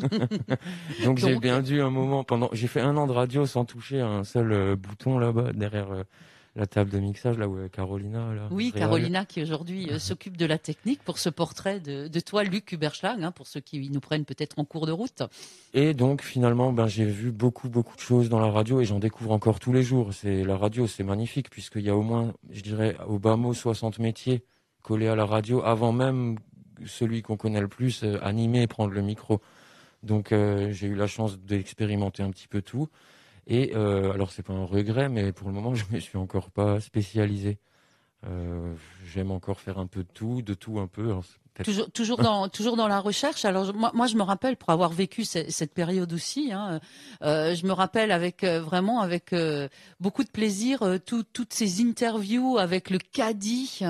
Donc, 1.05 1.19
j'ai 1.19 1.38
bien 1.38 1.61
dû 1.61 1.82
un 1.82 1.90
moment 1.90 2.25
pendant, 2.25 2.49
j'ai 2.52 2.67
fait 2.67 2.81
un 2.81 2.96
an 2.96 3.06
de 3.06 3.12
radio 3.12 3.44
sans 3.44 3.64
toucher 3.64 4.00
un 4.00 4.25
seul 4.25 4.52
euh, 4.52 4.76
bouton 4.76 5.19
là-bas 5.19 5.52
derrière 5.52 5.90
euh, 5.93 6.05
la 6.56 6.67
table 6.67 6.90
de 6.90 6.99
mixage 6.99 7.38
là 7.38 7.49
où 7.49 7.68
Carolina. 7.68 8.35
Là, 8.35 8.49
oui, 8.50 8.73
Carolina 8.73 9.25
qui 9.25 9.42
aujourd'hui 9.42 9.88
euh, 9.90 9.99
s'occupe 9.99 10.37
de 10.37 10.47
la 10.47 10.59
technique 10.59 11.02
pour 11.04 11.18
ce 11.18 11.28
portrait 11.28 11.78
de, 11.78 12.09
de 12.09 12.21
toi, 12.21 12.42
Luc 12.42 12.73
Huberschlag, 12.73 13.23
hein, 13.23 13.33
pour 13.33 13.47
ceux 13.47 13.61
qui 13.61 13.90
nous 13.90 14.00
prennent 14.00 14.25
peut-être 14.25 14.59
en 14.59 14.64
cours 14.64 14.87
de 14.87 14.92
route. 14.92 15.23
Et 15.75 15.95
donc 15.95 16.23
finalement, 16.23 16.73
ben 16.73 16.87
j'ai 16.87 17.04
vu 17.04 17.30
beaucoup 17.30 17.68
beaucoup 17.68 17.95
de 17.97 18.00
choses 18.00 18.28
dans 18.28 18.40
la 18.40 18.50
radio 18.50 18.80
et 18.80 18.85
j'en 18.85 18.99
découvre 18.99 19.30
encore 19.30 19.61
tous 19.61 19.73
les 19.73 19.83
jours. 19.83 20.12
C'est 20.12 20.42
la 20.42 20.57
radio, 20.57 20.87
c'est 20.87 21.04
magnifique 21.04 21.50
puisqu'il 21.50 21.83
y 21.83 21.90
a 21.90 21.97
au 21.97 22.02
moins, 22.02 22.33
je 22.50 22.62
dirais, 22.62 22.97
au 23.07 23.18
bas 23.18 23.37
mot 23.37 23.54
60 23.54 23.99
métiers 24.00 24.42
collés 24.83 25.09
à 25.09 25.16
la 25.16 25.26
radio 25.26 25.62
avant 25.62 25.92
même 25.92 26.38
celui 26.87 27.23
qu'on 27.23 27.37
connaît 27.37 27.61
le 27.61 27.68
plus 27.68 28.02
euh, 28.04 28.18
animer 28.25 28.62
et 28.62 28.66
prendre 28.66 28.92
le 28.92 29.02
micro. 29.02 29.40
Donc 30.02 30.32
euh, 30.32 30.73
j'ai 30.73 30.87
eu 30.87 30.94
la 30.94 31.06
chance 31.06 31.38
d'expérimenter 31.38 32.23
un 32.23 32.30
petit 32.30 32.49
peu 32.49 32.62
tout. 32.62 32.88
Et 33.47 33.73
euh, 33.75 34.12
alors 34.12 34.30
c'est 34.30 34.42
pas 34.42 34.52
un 34.52 34.64
regret, 34.64 35.08
mais 35.08 35.32
pour 35.32 35.49
le 35.49 35.54
moment 35.54 35.75
je 35.75 35.85
me 35.90 36.00
suis 36.00 36.18
encore 36.18 36.50
pas 36.50 36.80
spécialisé. 36.80 37.58
J'aime 39.04 39.30
encore 39.30 39.61
faire 39.61 39.78
un 39.78 39.87
peu 39.87 40.02
de 40.02 40.08
tout, 40.12 40.42
de 40.42 40.52
tout 40.52 40.80
un 40.80 40.88
peu. 40.88 41.14
Toujours, 41.65 41.91
toujours 41.91 42.19
dans, 42.19 42.49
toujours 42.49 42.77
dans 42.77 42.88
la 42.88 43.00
recherche. 43.00 43.45
Alors 43.45 43.75
moi, 43.75 43.91
moi, 43.95 44.07
je 44.07 44.17
me 44.17 44.23
rappelle 44.23 44.57
pour 44.57 44.71
avoir 44.71 44.91
vécu 44.91 45.25
cette, 45.25 45.50
cette 45.50 45.75
période 45.75 46.12
aussi. 46.12 46.53
Hein, 46.53 46.81
euh, 47.23 47.55
je 47.55 47.67
me 47.67 47.73
rappelle 47.73 48.12
avec 48.12 48.45
euh, 48.45 48.61
vraiment 48.61 49.00
avec 49.00 49.33
euh, 49.33 49.69
beaucoup 50.00 50.25
de 50.25 50.31
plaisir 50.31 50.83
euh, 50.83 50.99
tout, 50.99 51.25
toutes 51.25 51.53
ces 51.53 51.81
interviews 51.81 52.59
avec 52.59 52.91
le 52.91 52.99
caddie 52.99 53.81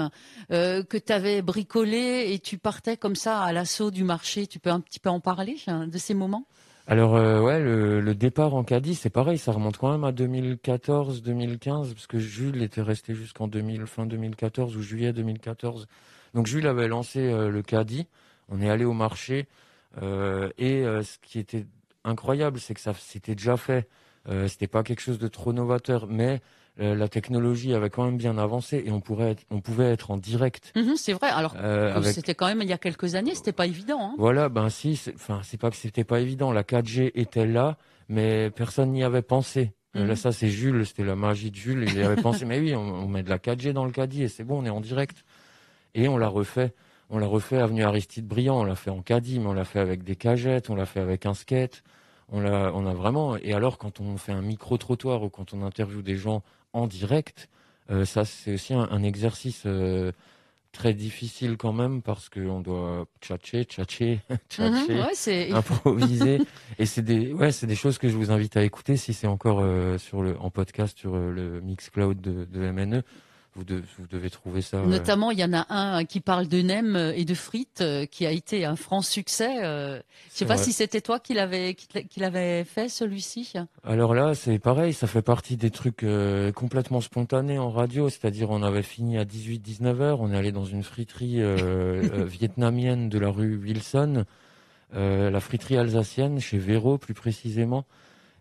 que 0.49 0.99
tu 0.99 1.13
avais 1.13 1.43
bricolé 1.43 2.33
et 2.33 2.39
tu 2.39 2.59
partais 2.59 2.97
comme 2.97 3.17
ça 3.17 3.43
à 3.43 3.53
l'assaut 3.53 3.91
du 3.91 4.05
marché. 4.05 4.47
Tu 4.47 4.59
peux 4.59 4.71
un 4.71 4.81
petit 4.81 5.01
peu 5.01 5.11
en 5.11 5.21
parler 5.21 5.57
hein, 5.67 5.87
de 5.87 5.99
ces 5.99 6.15
moments? 6.15 6.47
Alors 6.89 7.13
ouais, 7.13 7.61
le, 7.61 8.15
départ 8.15 8.55
en 8.55 8.65
caddie, 8.65 8.95
c'est 8.95 9.11
pareil, 9.11 9.39
ça 9.39 9.53
remonte 9.53 9.77
quand 9.77 9.93
même 9.93 10.05
à 10.05 10.11
2014-2015, 10.11 11.93
parce 11.93 12.07
que 12.07 12.19
Jules 12.19 12.63
était 12.63 12.83
resté 12.83 13.15
jusqu'en 13.15 13.47
2000, 13.47 13.87
fin 13.87 14.07
2014 14.07 14.77
ou 14.77 14.83
juillet 14.83 15.13
2014 15.13 15.87
donc 16.35 16.47
Jules 16.47 16.67
avait 16.67 16.89
lancé 16.89 17.21
euh, 17.21 17.51
le 17.51 17.63
caddie. 17.63 18.07
On 18.49 18.61
est 18.61 18.71
allé 18.71 18.85
au 18.85 18.93
marché 18.93 19.47
euh, 20.03 20.51
et 20.59 20.85
euh, 20.85 21.03
ce 21.03 21.19
qui 21.19 21.39
était 21.39 21.67
incroyable, 22.05 22.59
c'est 22.59 22.75
que 22.75 22.81
ça 22.81 22.95
c'était 22.95 23.35
déjà 23.35 23.57
fait. 23.57 23.89
c'était 24.47 24.67
pas 24.69 24.83
quelque 24.83 25.01
chose 25.01 25.19
de 25.19 25.29
trop 25.29 25.53
novateur, 25.53 26.07
mais 26.07 26.35
euh, 26.35 26.39
la 26.79 27.09
technologie 27.09 27.75
avait 27.75 27.91
quand 27.91 28.05
même 28.05 28.17
bien 28.17 28.39
avancé 28.39 28.83
et 28.87 28.91
on 28.91 29.01
pourrait 29.01 29.33
être, 29.33 29.43
on 29.51 29.61
pouvait 29.61 29.87
être 29.91 30.11
en 30.11 30.17
direct. 30.17 30.73
Mhm, 30.77 30.97
c'est 30.97 31.13
vrai. 31.13 31.29
Alors 31.29 31.55
euh, 31.59 31.95
avec- 31.95 32.13
c'était 32.15 32.35
quand 32.35 32.47
même 32.47 32.63
il 32.63 32.69
y 32.69 32.73
a 32.73 32.79
quelques 32.79 33.15
années, 33.15 33.35
c'était 33.35 33.53
pas 33.53 33.67
évident. 33.67 33.99
Hein. 34.01 34.15
Voilà, 34.19 34.49
ben 34.49 34.69
si, 34.69 34.97
c'est- 34.97 35.15
enfin 35.15 35.41
c'est 35.43 35.57
pas 35.61 35.71
que 35.71 35.77
c'était 35.77 36.05
pas 36.05 36.21
évident. 36.21 36.53
La 36.53 36.63
4G 36.63 37.13
était 37.21 37.47
là, 37.47 37.77
mais 38.09 38.51
personne 38.51 38.93
n'y 38.93 39.03
avait 39.05 39.23
pensé. 39.23 39.73
Euh, 39.97 40.03
Mhm. 40.03 40.09
Là, 40.09 40.17
ça 40.17 40.33
c'est 40.33 40.49
Jules, 40.49 40.87
c'était 40.87 41.05
la 41.05 41.17
magie 41.17 41.51
de 41.51 41.57
Jules. 41.57 41.85
Il 41.89 41.99
y 41.99 42.03
avait 42.03 42.21
pensé, 42.23 42.45
mais 42.47 42.61
oui, 42.61 42.75
on, 42.77 42.81
on 42.81 43.09
met 43.09 43.23
de 43.23 43.31
la 43.31 43.39
4G 43.39 43.73
dans 43.73 43.85
le 43.85 43.91
caddie 43.91 44.23
et 44.23 44.29
c'est 44.29 44.45
bon, 44.45 44.63
on 44.63 44.65
est 44.67 44.71
en 44.71 44.81
direct. 44.81 45.25
Et 45.95 46.09
on 46.09 46.17
l'a 46.19 46.29
refait. 46.29 46.75
On 47.11 47.19
l'a 47.19 47.27
refait 47.27 47.57
avenue 47.57 47.83
Aristide 47.83 48.27
Briand. 48.27 48.61
On 48.61 48.65
l'a 48.65 48.75
fait 48.77 48.91
en 48.91 49.01
caddie, 49.01 49.41
mais 49.41 49.47
on 49.47 49.55
l'a 49.55 49.65
fait 49.65 49.81
avec 49.81 50.05
des 50.05 50.15
cagettes, 50.15 50.69
on 50.71 50.75
l'a 50.75 50.85
fait 50.87 51.01
avec 51.01 51.25
un 51.27 51.35
skate. 51.35 51.83
On 52.31 52.41
l'a, 52.41 52.71
on 52.75 52.87
a 52.87 52.93
vraiment. 52.93 53.37
Et 53.39 53.55
alors, 53.55 53.79
quand 53.79 54.01
on 54.01 54.19
fait 54.19 54.33
un 54.33 54.43
micro 54.43 54.77
trottoir 54.77 55.23
ou 55.23 55.31
quand 55.31 55.55
on 55.55 55.63
interviewe 55.63 56.03
des 56.03 56.17
gens 56.17 56.43
en 56.73 56.87
direct, 56.87 57.49
euh, 57.91 58.05
ça 58.05 58.25
c'est 58.25 58.55
aussi 58.55 58.75
un, 58.75 58.89
un 58.91 59.03
exercice. 59.03 59.63
euh, 59.67 60.13
Très 60.71 60.93
difficile 60.93 61.57
quand 61.57 61.73
même 61.73 62.03
parce 62.03 62.29
qu'on 62.29 62.61
doit 62.61 63.07
tchatcher, 63.23 63.65
tchatcher, 63.65 64.21
tchatcher 64.51 64.95
Mhm, 64.95 65.01
ouais, 65.01 65.15
improviser 65.53 66.41
et 66.79 66.85
c'est 66.85 67.01
des 67.03 67.33
ouais 67.33 67.53
c'est 67.53 67.67
des 67.67 67.75
choses 67.75 67.97
que 67.97 68.09
je 68.09 68.15
vous 68.17 68.31
invite 68.31 68.57
à 68.59 68.63
écouter 68.63 68.99
si 68.99 69.15
c'est 69.15 69.27
encore 69.27 69.61
euh, 69.61 69.97
sur 69.97 70.23
le 70.23 70.39
en 70.39 70.51
podcast 70.51 70.97
sur 70.97 71.17
le 71.17 71.63
Mixcloud 71.63 72.21
de, 72.21 72.45
de 72.45 72.71
MNE 72.71 73.03
vous, 73.55 73.65
de- 73.65 73.83
vous 73.99 74.07
devez 74.09 74.31
trouver 74.31 74.63
ça 74.63 74.77
euh, 74.79 74.87
Notamment, 74.87 75.31
il 75.31 75.39
y 75.39 75.45
en 75.45 75.53
a 75.53 75.67
un 75.71 76.05
qui 76.05 76.21
parle 76.21 76.47
de 76.49 76.63
nem 76.63 76.97
et 77.15 77.25
de 77.25 77.35
frites, 77.35 77.81
euh, 77.81 78.07
qui 78.07 78.25
a 78.27 78.31
été 78.31 78.65
un 78.65 78.77
franc 78.77 79.03
succès. 79.03 79.65
euh, 79.65 79.97
Je 79.97 80.01
sais 80.01 80.05
c'est 80.31 80.47
pas 80.47 80.55
vrai. 80.55 80.65
si 80.65 80.73
c'était 80.73 81.01
toi 81.01 81.19
qui 81.19 81.35
l'avais 81.35 81.75
qui 81.75 82.21
l'avait 82.21 82.65
fait 82.65 82.89
celui-ci. 82.89 83.55
alors 83.85 84.15
là 84.15 84.35
c'est 84.35 84.59
pareil 84.59 84.93
ça 84.93 85.07
fait 85.07 85.23
partie 85.23 85.57
des 85.57 85.71
trucs 85.71 86.03
euh, 86.05 86.53
complètement 86.53 87.01
spontanés 87.01 87.59
en 87.59 87.71
radio 87.71 88.09
c'est-à-dire 88.09 88.51
on 88.51 88.63
avait 88.63 88.83
fini 88.83 89.19
à 89.19 89.25
18 89.25 89.59
19 89.59 90.01
heures 90.01 90.21
on 90.21 90.33
est 90.33 90.37
allé 90.37 90.53
dans 90.53 90.65
une 90.65 90.83
friterie 90.83 91.41
euh, 91.43 91.57
euh, 92.13 92.25
vietnamienne 92.25 93.09
de 93.09 93.19
la 93.19 93.31
rue 93.31 93.57
Wilson 93.57 94.25
euh, 94.95 95.31
la 95.31 95.41
friterie 95.41 95.77
alsacienne 95.77 96.41
chez 96.41 96.59
Véro 96.59 96.97
plus 96.99 97.15
précisément 97.15 97.85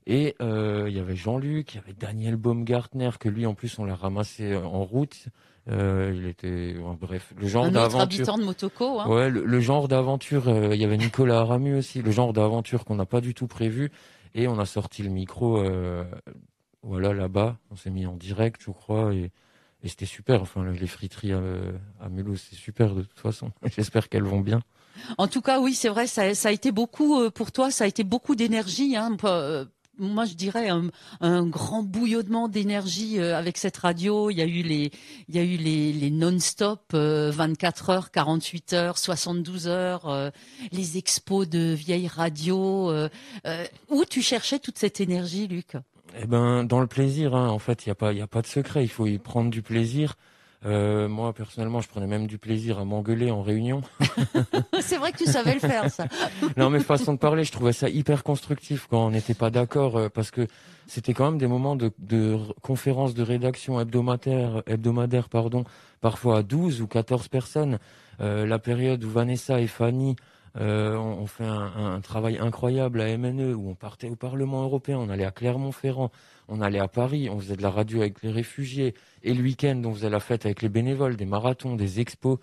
Et 0.10 0.36
euh, 0.42 0.86
il 0.88 0.96
y 0.96 1.00
avait 1.00 1.18
Jean-Luc, 1.18 1.74
il 1.74 1.78
y 1.78 1.80
avait 1.80 1.94
Daniel 1.94 2.38
Baumgartner, 2.38 3.10
que 3.20 3.28
lui 3.28 3.46
en 3.46 3.54
plus 3.54 3.78
on 3.78 3.84
l'a 3.84 3.94
ramassé 3.96 4.54
euh, 4.54 4.64
en 4.64 4.86
route. 4.86 5.26
Euh, 5.70 6.14
il 6.16 6.26
était, 6.28 6.78
ouais, 6.78 6.96
bref, 6.98 7.34
le 7.38 7.46
genre 7.46 7.66
Un 7.66 7.68
autre 7.68 7.74
d'aventure. 7.82 8.02
habitant 8.02 8.38
de 8.38 8.44
Motoko. 8.46 9.02
Hein. 9.02 9.10
Ouais, 9.10 9.30
le, 9.30 9.44
le 9.44 9.60
genre 9.60 9.90
d'aventure. 9.90 10.48
euh, 10.48 10.74
il 10.74 10.80
y 10.82 10.86
avait 10.86 10.96
Nicolas 10.96 11.42
Aramu 11.42 11.76
aussi, 11.76 12.02
le 12.02 12.12
genre 12.12 12.32
d'aventure 12.32 12.86
qu'on 12.86 12.96
n'a 12.96 13.06
pas 13.06 13.20
du 13.20 13.34
tout 13.34 13.48
prévu. 13.48 13.92
Et 14.34 14.48
on 14.48 14.58
a 14.60 14.66
sorti 14.66 15.04
le 15.04 15.10
micro, 15.10 15.58
euh, 15.58 16.06
voilà 16.84 17.12
là-bas. 17.14 17.58
On 17.72 17.76
s'est 17.76 17.90
mis 17.90 18.06
en 18.06 18.16
direct, 18.16 18.62
je 18.66 18.72
crois, 18.72 19.14
et, 19.14 19.32
et 19.84 19.90
c'était 19.90 20.06
super. 20.06 20.42
Enfin, 20.42 20.64
le- 20.64 20.72
les 20.72 20.88
friteries 20.88 21.34
euh, 21.34 21.74
à 22.00 22.08
Mulhouse, 22.08 22.46
c'est 22.50 22.56
super 22.56 22.96
de 22.96 23.02
toute 23.02 23.20
façon. 23.20 23.52
J'espère 23.76 24.08
qu'elles 24.08 24.24
vont 24.24 24.40
bien. 24.40 24.62
En 25.18 25.28
tout 25.28 25.42
cas, 25.42 25.60
oui, 25.60 25.74
c'est 25.76 25.90
vrai, 25.90 26.08
ça, 26.08 26.34
ça 26.34 26.50
a 26.50 26.52
été 26.52 26.72
beaucoup 26.72 27.30
pour 27.32 27.52
toi, 27.52 27.70
ça 27.72 27.84
a 27.84 27.88
été 27.88 28.04
beaucoup 28.06 28.36
d'énergie. 28.36 28.96
Hein, 28.96 29.16
moi, 30.00 30.25
je 30.25 30.34
dirais 30.34 30.70
un, 30.70 31.46
grand 31.48 31.84
bouillonnement 31.84 32.48
d'énergie 32.48 33.20
euh, 33.20 33.38
avec 33.38 33.58
cette 33.58 33.77
radio. 33.77 34.30
Il 34.30 34.38
y 34.38 34.42
a 34.42 34.46
eu 34.46 34.62
les, 34.62 34.92
il 35.27 35.36
y 35.36 35.39
a 35.39 35.44
eu 35.44 35.58
les, 35.58 36.10
non-stop, 36.12 36.92
euh, 36.94 37.32
24 37.32 37.89
heures, 37.89 38.12
48 38.12 38.74
heures, 38.74 38.98
72 38.98 39.68
heures, 39.68 40.08
euh, 40.10 40.30
les 40.72 40.98
expos 40.98 41.48
de 41.48 41.74
vieilles 41.74 42.08
radios. 42.08 42.89
euh, 42.92 43.10
euh, 43.46 43.66
où 43.89 44.06
tu 44.06 44.22
cherchais 44.22 44.60
toute 44.60 44.77
cette 44.77 45.00
énergie, 45.00 45.48
Luc? 45.48 45.74
Eh 46.20 46.25
ben, 46.25 46.63
dans 46.63 46.80
le 46.80 46.88
plaisir, 46.88 47.36
hein, 47.36 47.50
en 47.50 47.60
fait, 47.60 47.86
il 47.86 47.89
y 47.89 47.92
a 47.92 47.96
pas, 47.96 48.12
il 48.13 48.20
y 48.20 48.22
a 48.22 48.27
pas 48.27 48.42
de 48.42 48.48
secret. 48.48 48.84
Il 48.84 48.89
faut 48.89 49.08
y 49.08 49.18
prendre 49.18 49.50
du 49.50 49.62
plaisir. 49.62 50.16
Euh, 50.66 51.08
moi, 51.08 51.34
personnellement, 51.34 51.82
je 51.82 51.88
prenais 51.88 52.08
même 52.08 52.28
du 52.28 52.38
plaisir 52.38 52.80
à 52.80 52.86
m'engueuler 52.86 53.30
en 53.30 53.42
réunion. 53.42 53.82
C'est 54.80 54.98
vrai 54.98 55.12
que 55.12 55.18
tu 55.18 55.26
savais 55.26 55.54
le 55.54 55.60
faire, 55.60 55.90
ça. 55.92 56.06
non, 56.58 56.70
mais 56.70 56.80
façon 56.80 57.14
de 57.14 57.20
parler, 57.20 57.44
je 57.44 57.52
trouvais 57.52 57.74
ça 57.74 57.90
hyper 57.90 58.24
constructif 58.24 58.88
quand 58.90 59.06
on 59.06 59.12
n'était 59.12 59.36
pas 59.36 59.50
d'accord, 59.50 59.98
euh, 59.98 60.10
parce 60.10 60.32
que 60.32 60.48
c'était 60.88 61.14
quand 61.14 61.26
même 61.26 61.38
des 61.38 61.48
moments 61.48 61.76
de, 61.76 61.92
de 62.00 62.38
conférences 62.62 63.14
de 63.14 63.24
rédaction 63.24 63.80
hebdomadaire, 63.80 64.64
hebdomadaire, 64.66 65.30
pardon, 65.30 65.64
parfois 66.02 66.40
à 66.40 66.44
12 66.44 66.82
ou 66.82 66.88
14 66.88 67.28
personnes. 67.28 67.78
Euh, 68.20 68.48
la 68.48 68.58
période 68.58 69.04
où 69.04 69.10
Vanessa 69.10 69.62
et 69.62 69.68
Fanny 69.68 70.16
euh, 70.60 70.96
ont 70.96 71.28
fait 71.28 71.46
un, 71.46 72.00
travail 72.02 72.38
incroyable 72.40 73.02
à 73.02 73.18
MNE, 73.18 73.54
où 73.54 73.70
on 73.70 73.76
partait 73.76 74.10
au 74.10 74.16
Parlement 74.16 74.64
européen, 74.64 74.98
on 74.98 75.10
allait 75.10 75.26
à 75.26 75.32
Clermont-Ferrand, 75.32 76.12
on 76.48 76.62
allait 76.62 76.80
à 76.80 76.88
Paris, 76.88 77.30
on 77.30 77.40
faisait 77.40 77.56
de 77.56 77.62
la 77.62 77.70
radio 77.70 78.02
avec 78.02 78.24
les 78.24 78.32
réfugiés, 78.32 78.96
et 79.24 79.34
le 79.34 79.44
week-end, 79.44 79.82
on 79.86 79.94
faisait 79.94 80.10
la 80.10 80.20
fête 80.20 80.46
avec 80.46 80.62
les 80.62 80.70
bénévoles, 80.70 81.16
des 81.16 81.26
marathons, 81.26 81.76
des 81.76 82.00
expos. 82.00 82.40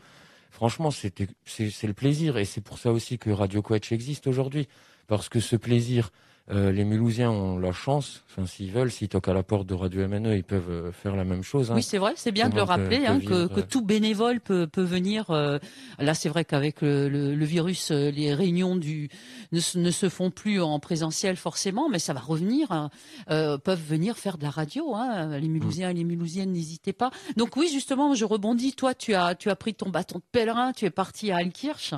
Franchement, 0.50 0.92
c'était, 0.92 1.26
c'est, 1.44 1.86
le 1.86 1.94
plaisir, 1.94 2.36
et 2.36 2.44
c'est 2.44 2.60
pour 2.60 2.78
ça 2.78 2.92
aussi 2.92 3.18
que 3.18 3.30
Radio 3.30 3.62
Quetch 3.62 3.90
existe 3.90 4.28
aujourd'hui, 4.28 4.68
parce 5.08 5.28
que 5.28 5.40
ce 5.40 5.56
plaisir, 5.56 6.10
euh, 6.50 6.70
les 6.72 6.84
Mulhousiens 6.84 7.30
ont 7.30 7.58
la 7.58 7.72
chance, 7.72 8.22
enfin 8.28 8.44
s'ils 8.46 8.70
veulent, 8.70 8.90
s'ils 8.90 9.08
toquent 9.08 9.28
à 9.28 9.32
la 9.32 9.42
porte 9.42 9.66
de 9.66 9.72
Radio 9.72 10.06
MNE, 10.06 10.34
ils 10.36 10.44
peuvent 10.44 10.68
euh, 10.70 10.92
faire 10.92 11.16
la 11.16 11.24
même 11.24 11.42
chose. 11.42 11.70
hein. 11.70 11.74
Oui, 11.74 11.82
c'est 11.82 11.96
vrai, 11.96 12.12
c'est 12.16 12.32
bien 12.32 12.50
de 12.50 12.54
le 12.56 12.62
rappeler, 12.62 13.06
hein, 13.06 13.18
que, 13.20 13.48
euh. 13.60 13.62
tout 13.62 13.80
bénévole 13.80 14.40
peut, 14.40 14.66
peut 14.66 14.82
venir. 14.82 15.30
euh, 15.30 15.58
là, 15.98 16.12
c'est 16.12 16.28
vrai 16.28 16.44
qu'avec 16.44 16.82
le, 16.82 17.08
le- 17.08 17.34
le 17.34 17.44
virus, 17.46 17.90
les 17.90 18.34
réunions 18.34 18.76
du, 18.76 19.08
ne, 19.52 19.60
se- 19.60 19.78
ne 19.78 19.90
se 19.90 20.10
font 20.10 20.30
plus 20.30 20.60
en 20.60 20.78
présentiel 20.80 21.36
forcément, 21.36 21.88
mais 21.88 21.98
ça 21.98 22.12
va 22.12 22.20
revenir. 22.20 22.70
hein, 22.72 22.90
euh, 23.30 23.56
peuvent 23.56 23.82
venir 23.82 24.18
faire 24.18 24.36
de 24.36 24.42
la 24.42 24.50
radio. 24.50 24.94
Hein, 24.94 25.38
les 25.38 25.48
Mulhousiens 25.48 25.88
et 25.90 25.94
les 25.94 26.04
Mulhousiennes, 26.04 26.52
n'hésitez 26.52 26.92
pas. 26.92 27.10
Donc 27.38 27.56
oui, 27.56 27.70
justement, 27.72 28.14
je 28.14 28.24
rebondis. 28.26 28.74
Toi, 28.74 28.92
tu 28.94 29.14
as, 29.14 29.34
tu 29.34 29.48
as 29.48 29.56
pris 29.56 29.72
ton 29.74 29.88
bâton 29.88 30.18
de 30.18 30.24
pèlerin, 30.30 30.72
tu 30.72 30.84
es 30.84 30.90
parti 30.90 31.30
à 31.30 31.36
Alkirch. 31.38 31.94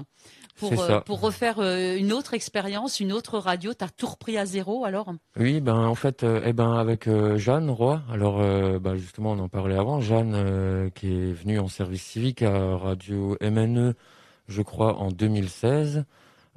Pour, 0.56 0.80
euh, 0.80 1.00
pour 1.00 1.20
refaire 1.20 1.58
euh, 1.58 1.96
une 1.96 2.12
autre 2.12 2.32
expérience, 2.32 3.00
une 3.00 3.12
autre 3.12 3.38
radio, 3.38 3.74
tu 3.74 3.84
as 3.84 3.88
tout 3.88 4.06
repris 4.06 4.38
à 4.38 4.46
zéro 4.46 4.84
alors? 4.84 5.12
Oui, 5.38 5.60
ben 5.60 5.76
en 5.76 5.94
fait, 5.94 6.24
euh, 6.24 6.40
eh 6.44 6.52
ben 6.52 6.72
avec 6.72 7.08
Jeanne 7.36 7.68
Roy. 7.68 8.00
Alors, 8.10 8.40
bah, 8.80 8.96
justement, 8.96 9.32
on 9.32 9.38
en 9.38 9.48
parlait 9.48 9.76
avant. 9.76 10.00
Jeanne, 10.00 10.90
qui 10.94 11.08
est 11.08 11.32
venue 11.32 11.58
en 11.58 11.68
service 11.68 12.02
civique 12.02 12.42
à 12.42 12.76
Radio 12.76 13.36
MNE, 13.42 13.94
je 14.48 14.62
crois, 14.62 14.96
en 14.96 15.10
2016. 15.10 16.04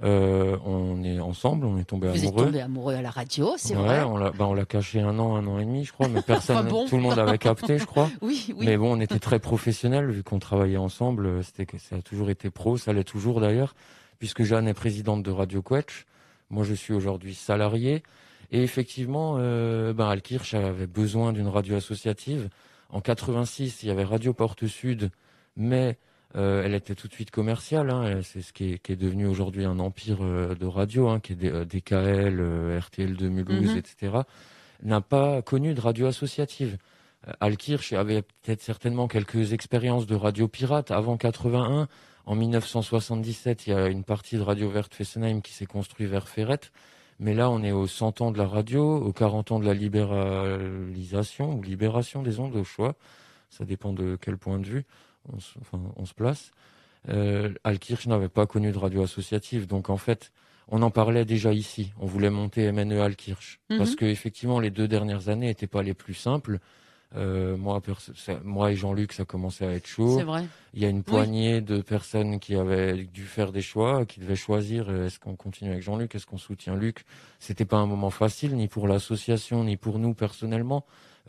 Euh, 0.01 0.57
on 0.65 1.03
est 1.03 1.19
ensemble, 1.19 1.65
on 1.65 1.77
est 1.77 1.83
tombé 1.83 2.07
Vous 2.07 2.15
êtes 2.15 2.23
amoureux. 2.29 2.45
tombé 2.45 2.61
amoureux 2.61 2.93
à 2.95 3.01
la 3.01 3.09
radio, 3.09 3.53
c'est 3.57 3.75
Ouais, 3.75 3.81
vrai. 3.83 4.03
on 4.03 4.15
l'a, 4.15 4.31
bah, 4.31 4.45
on 4.47 4.53
l'a 4.53 4.63
caché 4.63 5.01
un 5.01 5.19
an, 5.19 5.35
un 5.35 5.45
an 5.45 5.59
et 5.59 5.65
demi, 5.65 5.83
je 5.83 5.91
crois, 5.91 6.07
mais 6.07 6.21
personne, 6.25 6.67
bon 6.69 6.87
tout 6.87 6.95
le 6.95 7.01
monde 7.01 7.19
avait 7.19 7.37
capté, 7.37 7.77
je 7.77 7.85
crois. 7.85 8.09
Oui, 8.21 8.53
oui. 8.55 8.65
Mais 8.65 8.77
bon, 8.77 8.95
on 8.97 9.01
était 9.01 9.19
très 9.19 9.39
professionnels 9.39 10.09
vu 10.09 10.23
qu'on 10.23 10.39
travaillait 10.39 10.77
ensemble. 10.77 11.25
euh, 11.25 11.43
C'était 11.43 11.65
que 11.65 11.77
ça 11.77 11.97
a 11.97 12.01
toujours 12.01 12.29
été 12.29 12.49
pro, 12.49 12.77
ça 12.77 12.93
l'est 12.93 13.03
toujours 13.03 13.41
d'ailleurs, 13.41 13.75
puisque 14.19 14.43
Jeanne 14.43 14.67
est 14.69 14.73
présidente 14.73 15.21
de 15.21 15.31
Radio 15.31 15.61
Quetch. 15.61 16.05
Moi, 16.49 16.63
je 16.63 16.73
suis 16.73 16.93
aujourd'hui 16.93 17.35
salarié. 17.35 18.01
Et 18.51 18.63
effectivement, 18.63 19.35
euh, 19.37 19.91
ben, 19.93 20.07
Alkirch 20.09 20.53
avait 20.53 20.87
besoin 20.87 21.33
d'une 21.33 21.47
radio 21.49 21.75
associative. 21.75 22.49
En 22.89 23.01
86, 23.01 23.83
il 23.83 23.89
y 23.89 23.91
avait 23.91 24.03
Radio 24.05 24.33
Porte 24.33 24.65
Sud, 24.65 25.11
mais 25.57 25.97
euh, 26.35 26.63
elle 26.63 26.75
était 26.75 26.95
tout 26.95 27.07
de 27.07 27.13
suite 27.13 27.31
commerciale. 27.31 27.89
Hein, 27.89 28.21
c'est 28.23 28.41
ce 28.41 28.53
qui 28.53 28.73
est, 28.73 28.79
qui 28.79 28.91
est 28.91 28.95
devenu 28.95 29.25
aujourd'hui 29.25 29.65
un 29.65 29.79
empire 29.79 30.19
euh, 30.21 30.55
de 30.55 30.65
radio, 30.65 31.09
hein, 31.09 31.19
qui 31.19 31.33
est 31.33 31.65
DKL, 31.65 32.39
euh, 32.39 32.79
RTL 32.79 33.15
de 33.15 33.29
Mulhouse, 33.29 33.71
Mhm. 33.71 33.77
etc. 33.77 34.17
N'a 34.83 35.01
pas 35.01 35.41
connu 35.41 35.73
de 35.73 35.81
radio 35.81 36.07
associative. 36.07 36.77
Alkirch 37.41 37.91
avait 37.93 38.21
peut-être 38.21 38.61
certainement 38.61 39.07
quelques 39.09 39.51
expériences 39.51 40.05
de 40.07 40.15
radio 40.15 40.47
pirate 40.47 40.89
avant 40.91 41.17
81. 41.17 41.87
En 42.25 42.35
1977, 42.35 43.67
il 43.67 43.71
y 43.71 43.73
a 43.73 43.87
une 43.87 44.03
partie 44.05 44.37
de 44.37 44.41
Radio 44.41 44.69
Verte 44.69 44.93
Fessenheim 44.93 45.41
qui 45.41 45.51
s'est 45.51 45.65
construite 45.65 46.09
vers 46.09 46.29
Ferrette. 46.29 46.71
Mais 47.19 47.33
là, 47.33 47.49
on 47.49 47.61
est 47.63 47.73
aux 47.73 47.87
100 47.87 48.21
ans 48.21 48.31
de 48.31 48.37
la 48.37 48.47
radio, 48.47 48.95
aux 48.97 49.11
40 49.11 49.51
ans 49.51 49.59
de 49.59 49.65
la 49.65 49.73
libéralisation 49.73 51.55
ou 51.55 51.61
libération 51.61 52.21
des 52.23 52.39
ondes 52.39 52.55
au 52.55 52.63
choix. 52.63 52.95
Ça 53.49 53.65
dépend 53.65 53.93
de 53.93 54.17
quel 54.21 54.37
point 54.37 54.59
de 54.59 54.65
vue 54.65 54.85
on 55.31 55.39
se, 55.39 55.57
enfin, 55.59 55.79
on 55.95 56.05
se 56.05 56.13
place. 56.13 56.51
Euh, 57.09 57.53
Alkirch 57.63 58.07
n'avait 58.07 58.29
pas 58.29 58.45
connu 58.45 58.71
de 58.71 58.77
radio 58.77 59.03
associative, 59.03 59.67
donc 59.67 59.89
en 59.89 59.97
fait, 59.97 60.31
on 60.67 60.81
en 60.81 60.91
parlait 60.91 61.25
déjà 61.25 61.53
ici. 61.53 61.91
On 61.99 62.05
voulait 62.05 62.29
monter 62.29 62.71
MNE 62.71 62.99
Alkirch 63.01 63.59
Mhm. 63.69 63.77
parce 63.77 63.95
que 63.95 64.05
effectivement, 64.05 64.59
les 64.59 64.69
deux 64.69 64.87
dernières 64.87 65.29
années 65.29 65.47
n'étaient 65.47 65.67
pas 65.67 65.81
les 65.83 65.93
plus 65.93 66.13
simples. 66.13 66.59
Euh, 67.15 67.57
moi, 67.57 67.81
perso- 67.81 68.13
ça- 68.15 68.39
moi 68.43 68.71
et 68.71 68.75
Jean-Luc, 68.75 69.13
ça 69.13 69.25
commençait 69.25 69.65
à 69.65 69.71
être 69.73 69.87
chaud. 69.87 70.19
Vrai. 70.19 70.45
Il 70.75 70.81
y 70.83 70.85
a 70.85 70.89
une 70.89 71.01
poignée 71.01 71.59
de 71.59 71.81
personnes 71.81 72.39
qui 72.39 72.53
avaient 72.53 73.03
dû 73.05 73.23
faire 73.23 73.51
des 73.51 73.63
choix, 73.63 74.05
qui 74.05 74.19
devaient 74.19 74.35
choisir 74.35 74.89
euh, 74.89 75.07
est-ce 75.07 75.17
qu'on 75.19 75.35
continue 75.35 75.71
avec 75.71 75.81
Jean-Luc, 75.81 76.13
est-ce 76.13 76.27
qu'on 76.27 76.37
soutient 76.37 76.75
Luc. 76.75 77.05
C'était 77.39 77.65
pas 77.65 77.77
un 77.77 77.87
moment 77.87 78.11
facile, 78.11 78.55
ni 78.55 78.67
pour 78.67 78.87
l'association, 78.87 79.63
ni 79.63 79.75
pour 79.75 79.97
nous 79.97 80.13
personnellement. 80.13 80.85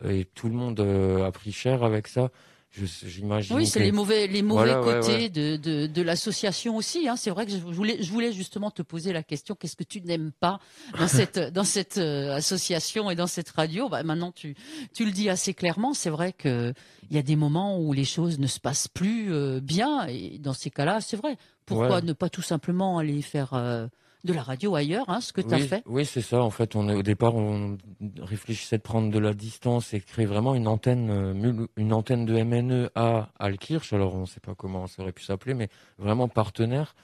Et 0.07 0.25
tout 0.25 0.49
le 0.49 0.53
monde 0.53 0.79
euh, 0.81 1.25
a 1.25 1.31
pris 1.31 1.51
cher 1.51 1.81
avec 1.83 2.07
ça. 2.07 2.29
J'imagine. 2.73 3.55
Oui, 3.55 3.67
c'est 3.67 3.79
les 3.79 3.91
mauvais, 3.91 4.27
les 4.27 4.41
mauvais 4.41 4.73
côtés 4.81 5.29
De, 5.29 5.57
de, 5.57 5.87
de 5.87 6.01
l'association 6.01 6.77
aussi. 6.77 7.07
Hein. 7.07 7.17
C'est 7.17 7.29
vrai 7.29 7.45
que 7.45 7.51
je 7.51 7.57
voulais, 7.57 8.01
je 8.01 8.09
voulais 8.11 8.31
justement 8.31 8.71
te 8.71 8.81
poser 8.81 9.11
la 9.11 9.23
question 9.23 9.55
qu'est-ce 9.55 9.75
que 9.75 9.83
tu 9.83 10.01
n'aimes 10.01 10.31
pas 10.39 10.59
dans 10.97 11.07
cette, 11.09 11.37
dans 11.37 11.65
cette 11.65 11.97
euh, 11.97 12.33
association 12.33 13.11
et 13.11 13.15
dans 13.15 13.27
cette 13.27 13.49
radio? 13.49 13.89
Bah, 13.89 14.03
Maintenant, 14.03 14.31
tu, 14.31 14.55
tu 14.93 15.05
le 15.05 15.11
dis 15.11 15.29
assez 15.29 15.53
clairement. 15.53 15.93
C'est 15.93 16.09
vrai 16.09 16.31
qu'il 16.31 16.73
y 17.11 17.17
a 17.17 17.21
des 17.23 17.35
moments 17.35 17.77
où 17.77 17.91
les 17.91 18.05
choses 18.05 18.39
ne 18.39 18.47
se 18.47 18.59
passent 18.59 18.87
plus 18.87 19.33
euh, 19.33 19.59
bien. 19.59 20.05
Et 20.07 20.37
dans 20.39 20.53
ces 20.53 20.69
cas-là, 20.69 21.01
c'est 21.01 21.17
vrai. 21.17 21.37
Pourquoi 21.65 22.01
ne 22.01 22.13
pas 22.13 22.29
tout 22.29 22.41
simplement 22.41 22.97
aller 22.97 23.21
faire 23.21 23.53
euh, 23.53 23.87
de 24.23 24.33
la 24.33 24.43
radio 24.43 24.75
ailleurs, 24.75 25.09
hein, 25.09 25.21
ce 25.21 25.33
que 25.33 25.41
tu 25.41 25.53
as 25.53 25.59
fait. 25.59 25.83
Oui, 25.85 26.05
c'est 26.05 26.21
ça. 26.21 26.41
En 26.41 26.49
fait, 26.49 26.75
on 26.75 26.87
au 26.89 27.01
départ, 27.01 27.35
on 27.35 27.77
réfléchissait 28.19 28.77
de 28.77 28.83
prendre 28.83 29.11
de 29.11 29.19
la 29.19 29.33
distance 29.33 29.93
et 29.93 29.99
créer 29.99 30.25
vraiment 30.25 30.53
une 30.55 30.67
antenne, 30.67 31.09
euh, 31.09 31.67
une 31.75 31.93
antenne 31.93 32.25
de 32.25 32.41
MNE 32.43 32.89
à 32.95 33.29
Alkirch. 33.39 33.93
Alors, 33.93 34.15
on 34.15 34.21
ne 34.21 34.25
sait 34.25 34.39
pas 34.39 34.55
comment 34.55 34.87
ça 34.87 35.01
aurait 35.01 35.11
pu 35.11 35.23
s'appeler, 35.23 35.53
mais 35.53 35.69
vraiment 35.97 36.27
partenaire. 36.27 36.95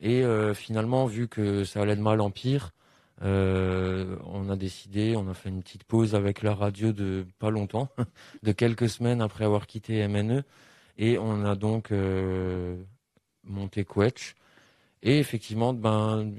Et 0.00 0.22
euh, 0.22 0.54
finalement, 0.54 1.06
vu 1.06 1.28
que 1.28 1.64
ça 1.64 1.82
allait 1.82 1.96
de 1.96 2.02
mal 2.02 2.20
en 2.20 2.30
pire, 2.30 2.72
euh, 3.22 4.16
on 4.26 4.50
a 4.50 4.56
décidé, 4.56 5.16
on 5.16 5.28
a 5.28 5.34
fait 5.34 5.48
une 5.48 5.62
petite 5.62 5.84
pause 5.84 6.14
avec 6.14 6.42
la 6.42 6.54
radio 6.54 6.92
de 6.92 7.26
pas 7.38 7.50
longtemps, 7.50 7.88
de 8.42 8.52
quelques 8.52 8.88
semaines 8.88 9.22
après 9.22 9.44
avoir 9.44 9.66
quitté 9.66 10.06
MNE, 10.06 10.42
et 10.98 11.16
on 11.18 11.44
a 11.44 11.54
donc 11.54 11.92
monté 13.44 13.84
Quetch. 13.84 14.34
Et 15.02 15.18
effectivement, 15.18 15.72
ben, 15.72 16.32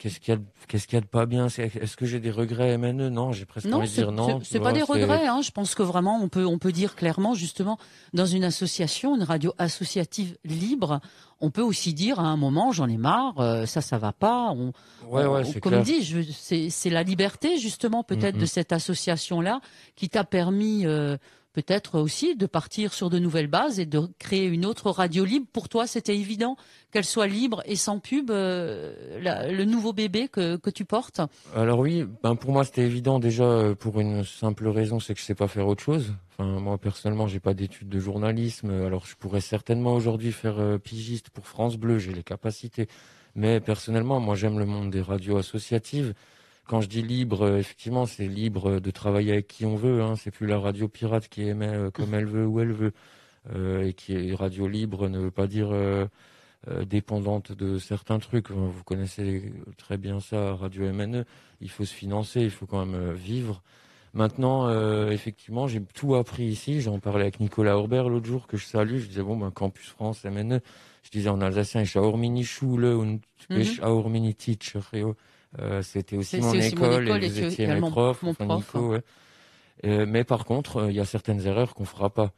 Qu'est-ce 0.00 0.18
qu'il 0.18 0.32
y 0.32 0.36
a, 0.38 0.40
qu'est-ce 0.66 0.86
qu'il 0.86 0.96
y 0.96 0.96
a 0.96 1.02
de 1.02 1.06
pas 1.06 1.26
bien? 1.26 1.48
Est-ce 1.48 1.94
que 1.94 2.06
j'ai 2.06 2.20
des 2.20 2.30
regrets 2.30 2.78
MNE 2.78 3.10
Non, 3.10 3.32
j'ai 3.32 3.44
presque 3.44 3.66
envie 3.70 3.86
de 3.86 3.92
dire 3.92 4.12
non. 4.12 4.40
C'est 4.42 4.58
pas 4.58 4.72
des 4.72 4.80
regrets. 4.80 5.26
Hein. 5.26 5.42
Je 5.42 5.50
pense 5.50 5.74
que 5.74 5.82
vraiment, 5.82 6.18
on 6.22 6.30
peut, 6.30 6.46
on 6.46 6.58
peut 6.58 6.72
dire 6.72 6.96
clairement, 6.96 7.34
justement, 7.34 7.76
dans 8.14 8.24
une 8.24 8.42
association, 8.42 9.14
une 9.14 9.24
radio 9.24 9.52
associative 9.58 10.38
libre, 10.42 11.00
on 11.38 11.50
peut 11.50 11.60
aussi 11.60 11.92
dire 11.92 12.18
à 12.18 12.22
un 12.22 12.38
moment, 12.38 12.72
j'en 12.72 12.88
ai 12.88 12.96
marre, 12.96 13.40
euh, 13.40 13.66
ça, 13.66 13.82
ça 13.82 13.98
va 13.98 14.14
pas. 14.14 14.50
On, 14.52 14.72
ouais, 15.06 15.26
ouais, 15.26 15.42
comme 15.60 15.82
dit, 15.82 16.02
c'est 16.70 16.90
la 16.90 17.02
liberté 17.02 17.58
justement 17.58 18.02
peut-être 18.02 18.38
de 18.38 18.46
cette 18.46 18.72
association-là 18.72 19.60
qui 19.96 20.08
t'a 20.08 20.24
permis. 20.24 20.86
Euh, 20.86 21.18
peut-être 21.52 21.98
aussi 21.98 22.36
de 22.36 22.46
partir 22.46 22.92
sur 22.92 23.10
de 23.10 23.18
nouvelles 23.18 23.48
bases 23.48 23.80
et 23.80 23.86
de 23.86 24.02
créer 24.18 24.46
une 24.46 24.64
autre 24.64 24.90
radio 24.90 25.24
libre. 25.24 25.46
Pour 25.52 25.68
toi, 25.68 25.86
c'était 25.86 26.16
évident 26.16 26.56
qu'elle 26.90 27.04
soit 27.04 27.26
libre 27.26 27.62
et 27.64 27.76
sans 27.76 27.98
pub, 27.98 28.30
euh, 28.30 28.94
le 29.20 29.64
nouveau 29.64 29.92
bébé 29.92 30.28
que, 30.28 30.56
que 30.56 30.70
tu 30.70 30.84
portes? 30.84 31.20
Alors 31.54 31.80
oui, 31.80 32.04
ben 32.22 32.36
pour 32.36 32.52
moi 32.52 32.64
c'était 32.64 32.82
évident 32.82 33.18
déjà 33.18 33.44
euh, 33.44 33.74
pour 33.74 34.00
une 34.00 34.24
simple 34.24 34.68
raison, 34.68 35.00
c'est 35.00 35.14
que 35.14 35.20
je 35.20 35.24
sais 35.24 35.34
pas 35.34 35.48
faire 35.48 35.66
autre 35.66 35.82
chose. 35.82 36.14
Moi 36.38 36.78
personnellement, 36.78 37.26
j'ai 37.26 37.40
pas 37.40 37.54
d'études 37.54 37.88
de 37.88 38.00
journalisme, 38.00 38.70
alors 38.70 39.04
je 39.06 39.14
pourrais 39.14 39.42
certainement 39.42 39.94
aujourd'hui 39.94 40.32
faire 40.32 40.58
euh, 40.58 40.78
pigiste 40.78 41.30
pour 41.30 41.46
France 41.46 41.76
Bleu, 41.76 41.98
j'ai 41.98 42.12
les 42.12 42.22
capacités. 42.22 42.88
Mais 43.34 43.60
personnellement, 43.60 44.20
moi 44.20 44.34
j'aime 44.34 44.58
le 44.58 44.66
monde 44.66 44.90
des 44.90 45.02
radios 45.02 45.36
associatives 45.36 46.14
quand 46.70 46.80
je 46.80 46.88
dis 46.88 47.02
libre, 47.02 47.42
euh, 47.42 47.58
effectivement, 47.58 48.06
c'est 48.06 48.28
libre 48.28 48.78
de 48.78 48.90
travailler 48.92 49.32
avec 49.32 49.48
qui 49.48 49.66
on 49.66 49.74
veut. 49.74 50.02
Hein. 50.02 50.14
C'est 50.14 50.30
plus 50.30 50.46
la 50.46 50.60
radio 50.60 50.86
pirate 50.86 51.26
qui 51.28 51.42
émet 51.42 51.66
euh, 51.66 51.90
comme 51.90 52.14
elle 52.14 52.26
veut 52.26 52.46
où 52.46 52.60
elle 52.60 52.70
veut. 52.70 52.92
Euh, 53.52 53.88
et 53.88 53.92
qui 53.92 54.14
est 54.14 54.34
radio 54.36 54.68
libre 54.68 55.08
ne 55.08 55.18
veut 55.18 55.32
pas 55.32 55.48
dire 55.48 55.74
dépendante 56.86 57.50
de 57.50 57.78
certains 57.78 58.20
trucs. 58.20 58.50
Vous 58.50 58.84
connaissez 58.84 59.52
très 59.78 59.96
bien 59.96 60.20
ça, 60.20 60.54
Radio 60.54 60.92
MNE. 60.92 61.24
Il 61.60 61.70
faut 61.70 61.84
se 61.84 61.94
financer, 61.94 62.42
il 62.42 62.50
faut 62.50 62.66
quand 62.66 62.84
même 62.86 63.14
vivre. 63.14 63.62
Maintenant, 64.12 64.68
effectivement, 65.08 65.66
j'ai 65.66 65.80
tout 65.82 66.14
appris 66.14 66.44
ici. 66.44 66.82
J'en 66.82 67.00
parlais 67.00 67.22
avec 67.22 67.40
Nicolas 67.40 67.78
Orbert 67.78 68.10
l'autre 68.10 68.26
jour 68.26 68.46
que 68.46 68.58
je 68.58 68.66
salue. 68.66 68.98
Je 68.98 69.06
disais 69.06 69.22
bon, 69.22 69.38
ben, 69.38 69.50
Campus 69.50 69.88
France, 69.88 70.22
MNE. 70.24 70.60
Je 71.02 71.10
disais 71.10 71.30
en 71.30 71.40
alsacien, 71.40 71.80
ich 71.80 71.92
Schule 72.44 72.94
und 72.94 73.20
ich 73.48 73.80
Teacher. 74.36 75.14
Euh, 75.58 75.82
c'était 75.82 76.16
aussi, 76.16 76.40
mon, 76.40 76.52
école, 76.52 77.08
et 77.24 77.28
vous 77.28 77.42
étiez 77.44 77.66
mes 77.66 77.80
profs, 77.80 78.22
mon 78.22 78.34
prof. 78.34 78.76
Euh, 79.86 80.06
mais 80.06 80.24
par 80.24 80.44
contre, 80.44 80.76
euh, 80.76 80.90
il 80.90 80.96
y 80.96 81.00
a 81.00 81.04
certaines 81.04 81.46
erreurs 81.46 81.74
qu'on 81.74 81.84
fera 81.84 82.10
pas. 82.10 82.32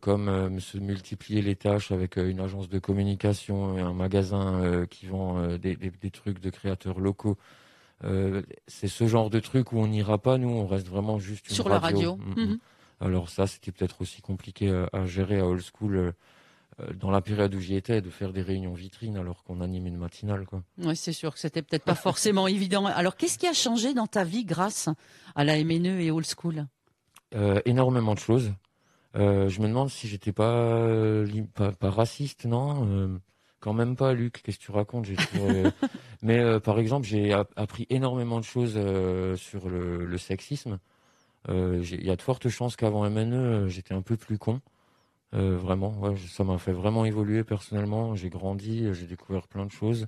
comme 0.00 0.60
se 0.60 0.76
multiplier 0.78 1.40
les 1.40 1.56
tâches 1.56 1.90
avec 1.90 2.16
une 2.16 2.40
agence 2.40 2.68
de 2.68 2.78
communication 2.78 3.78
et 3.78 3.80
un 3.80 3.94
magasin 3.94 4.84
qui 4.90 5.06
vend 5.06 5.56
des, 5.56 6.10
trucs 6.10 6.40
de 6.40 6.50
créateurs 6.50 7.00
locaux. 7.00 7.38
c'est 8.66 8.88
ce 8.88 9.06
genre 9.06 9.30
de 9.30 9.40
truc 9.40 9.72
où 9.72 9.78
on 9.78 9.86
n'ira 9.86 10.18
pas, 10.18 10.36
nous, 10.36 10.50
on 10.50 10.66
reste 10.66 10.88
vraiment 10.88 11.18
juste 11.18 11.48
une 11.48 11.54
Sur 11.54 11.68
la 11.68 11.78
radio. 11.78 12.16
Mm, 12.16 12.20
mm. 12.20 12.44
Mhm. 12.44 12.58
Alors 13.00 13.28
ça, 13.28 13.46
c'était 13.46 13.72
peut-être 13.72 14.00
aussi 14.02 14.20
compliqué 14.20 14.70
à, 14.92 15.06
gérer 15.06 15.38
à 15.38 15.46
old 15.46 15.62
school 15.62 16.12
dans 16.94 17.10
la 17.10 17.22
période 17.22 17.54
où 17.54 17.60
j'y 17.60 17.74
étais, 17.74 18.02
de 18.02 18.10
faire 18.10 18.32
des 18.32 18.42
réunions 18.42 18.74
vitrines 18.74 19.16
alors 19.16 19.44
qu'on 19.44 19.60
anime 19.62 19.86
une 19.86 19.96
matinale. 19.96 20.44
Quoi. 20.44 20.62
Oui, 20.78 20.94
c'est 20.94 21.12
sûr 21.12 21.32
que 21.32 21.38
c'était 21.38 21.62
peut-être 21.62 21.84
pas 21.84 21.94
forcément 21.94 22.46
évident. 22.46 22.84
Alors, 22.84 23.16
qu'est-ce 23.16 23.38
qui 23.38 23.46
a 23.46 23.54
changé 23.54 23.94
dans 23.94 24.06
ta 24.06 24.24
vie 24.24 24.44
grâce 24.44 24.88
à 25.34 25.44
la 25.44 25.56
MNE 25.62 26.00
et 26.00 26.10
Old 26.10 26.26
School? 26.26 26.66
Euh, 27.34 27.60
Énormément 27.64 28.14
de 28.14 28.18
choses. 28.18 28.52
Euh, 29.16 29.48
je 29.48 29.60
me 29.62 29.68
demande 29.68 29.88
si 29.88 30.06
j'étais 30.06 30.32
pas, 30.32 30.86
pas, 31.54 31.90
raciste, 31.90 32.44
non? 32.44 33.18
Quand 33.60 33.72
même 33.72 33.96
pas, 33.96 34.12
Luc. 34.12 34.42
Qu'est-ce 34.42 34.58
que 34.58 34.64
tu 34.64 34.70
racontes? 34.72 35.06
Mais 36.22 36.60
par 36.60 36.78
exemple, 36.78 37.06
j'ai 37.06 37.32
appris 37.32 37.86
énormément 37.88 38.38
de 38.38 38.44
choses 38.44 38.78
sur 39.38 39.70
le, 39.70 40.04
le 40.04 40.18
sexisme. 40.18 40.78
Il 41.48 42.04
y 42.04 42.10
a 42.10 42.16
de 42.16 42.22
fortes 42.22 42.50
chances 42.50 42.76
qu'avant 42.76 43.08
MNE, 43.08 43.68
j'étais 43.68 43.94
un 43.94 44.02
peu 44.02 44.18
plus 44.18 44.36
con. 44.36 44.60
Euh, 45.36 45.56
vraiment, 45.56 46.16
ça 46.28 46.44
m'a 46.44 46.58
fait 46.58 46.72
vraiment 46.72 47.04
évoluer 47.04 47.44
personnellement. 47.44 48.14
J'ai 48.14 48.30
grandi, 48.30 48.92
j'ai 48.94 49.06
découvert 49.06 49.48
plein 49.48 49.66
de 49.66 49.70
choses. 49.70 50.06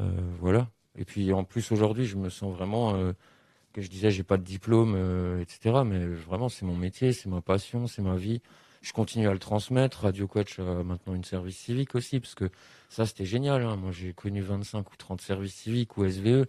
Euh, 0.00 0.10
voilà. 0.40 0.68
Et 0.96 1.04
puis 1.04 1.32
en 1.32 1.44
plus 1.44 1.72
aujourd'hui, 1.72 2.06
je 2.06 2.16
me 2.16 2.30
sens 2.30 2.54
vraiment 2.54 2.94
euh, 2.94 3.12
que 3.72 3.82
je 3.82 3.88
disais 3.90 4.10
j'ai 4.10 4.24
pas 4.24 4.36
de 4.36 4.44
diplôme, 4.44 4.96
etc. 5.40 5.82
Mais 5.84 6.06
vraiment 6.06 6.48
c'est 6.48 6.66
mon 6.66 6.76
métier, 6.76 7.12
c'est 7.12 7.28
ma 7.28 7.40
passion, 7.42 7.86
c'est 7.86 8.02
ma 8.02 8.16
vie. 8.16 8.42
Je 8.82 8.92
continue 8.92 9.28
à 9.28 9.32
le 9.32 9.38
transmettre. 9.40 10.02
Radio 10.02 10.28
Coach 10.28 10.58
a 10.60 10.84
maintenant 10.84 11.14
une 11.14 11.24
service 11.24 11.58
civique 11.58 11.94
aussi, 11.94 12.20
parce 12.20 12.34
que 12.34 12.50
ça 12.88 13.06
c'était 13.06 13.24
génial. 13.26 13.62
Hein. 13.64 13.76
Moi 13.76 13.92
j'ai 13.92 14.12
connu 14.14 14.40
25 14.42 14.90
ou 14.92 14.96
30 14.96 15.20
services 15.20 15.54
civiques 15.54 15.96
ou 15.98 16.08
SVE. 16.08 16.46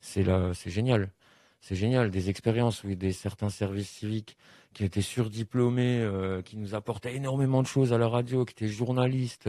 C'est 0.00 0.22
là, 0.22 0.52
c'est 0.54 0.70
génial. 0.70 1.10
C'est 1.60 1.74
génial. 1.74 2.10
Des 2.10 2.30
expériences 2.30 2.84
où 2.84 2.94
des 2.94 3.12
certains 3.12 3.50
services 3.50 3.90
civiques 3.90 4.36
qui 4.74 4.84
était 4.84 5.02
surdiplômé, 5.02 6.00
euh, 6.00 6.42
qui 6.42 6.56
nous 6.56 6.74
apportait 6.74 7.14
énormément 7.14 7.62
de 7.62 7.66
choses 7.66 7.92
à 7.92 7.98
la 7.98 8.08
radio, 8.08 8.44
qui 8.44 8.52
était 8.52 8.72
journaliste. 8.72 9.48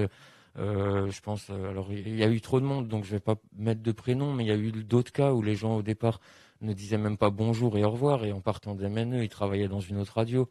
Euh, 0.58 1.10
je 1.12 1.22
pense, 1.22 1.48
euh, 1.50 1.69
alors 1.69 1.91
il 1.93 2.15
y 2.15 2.24
a 2.24 2.30
eu 2.30 2.41
trop 2.41 2.60
de 2.60 2.65
monde, 2.65 2.88
donc 2.88 3.06
je 3.06 3.12
vais 3.12 3.19
pas 3.19 3.36
mettre 3.56 3.82
de 3.82 3.91
prénom, 3.91 4.34
mais 4.34 4.43
il 4.43 4.48
y 4.48 4.52
a 4.52 4.58
eu 4.58 4.72
d'autres 4.72 5.12
cas 5.12 5.32
où 5.34 5.41
les 5.41 5.56
gens 5.56 5.76
au 5.78 5.82
départ 5.84 6.19
ne 6.62 6.74
disaient 6.74 6.98
même 6.98 7.17
pas 7.17 7.30
bonjour 7.30 7.78
et 7.78 7.84
au 7.84 7.91
revoir, 7.91 8.26
et 8.26 8.32
en 8.32 8.41
partant 8.41 8.76
d'MNE, 8.76 9.24
ils 9.24 9.30
travaillaient 9.30 9.67
dans 9.67 9.80
une 9.80 9.98
autre 9.98 10.13
radio. 10.15 10.50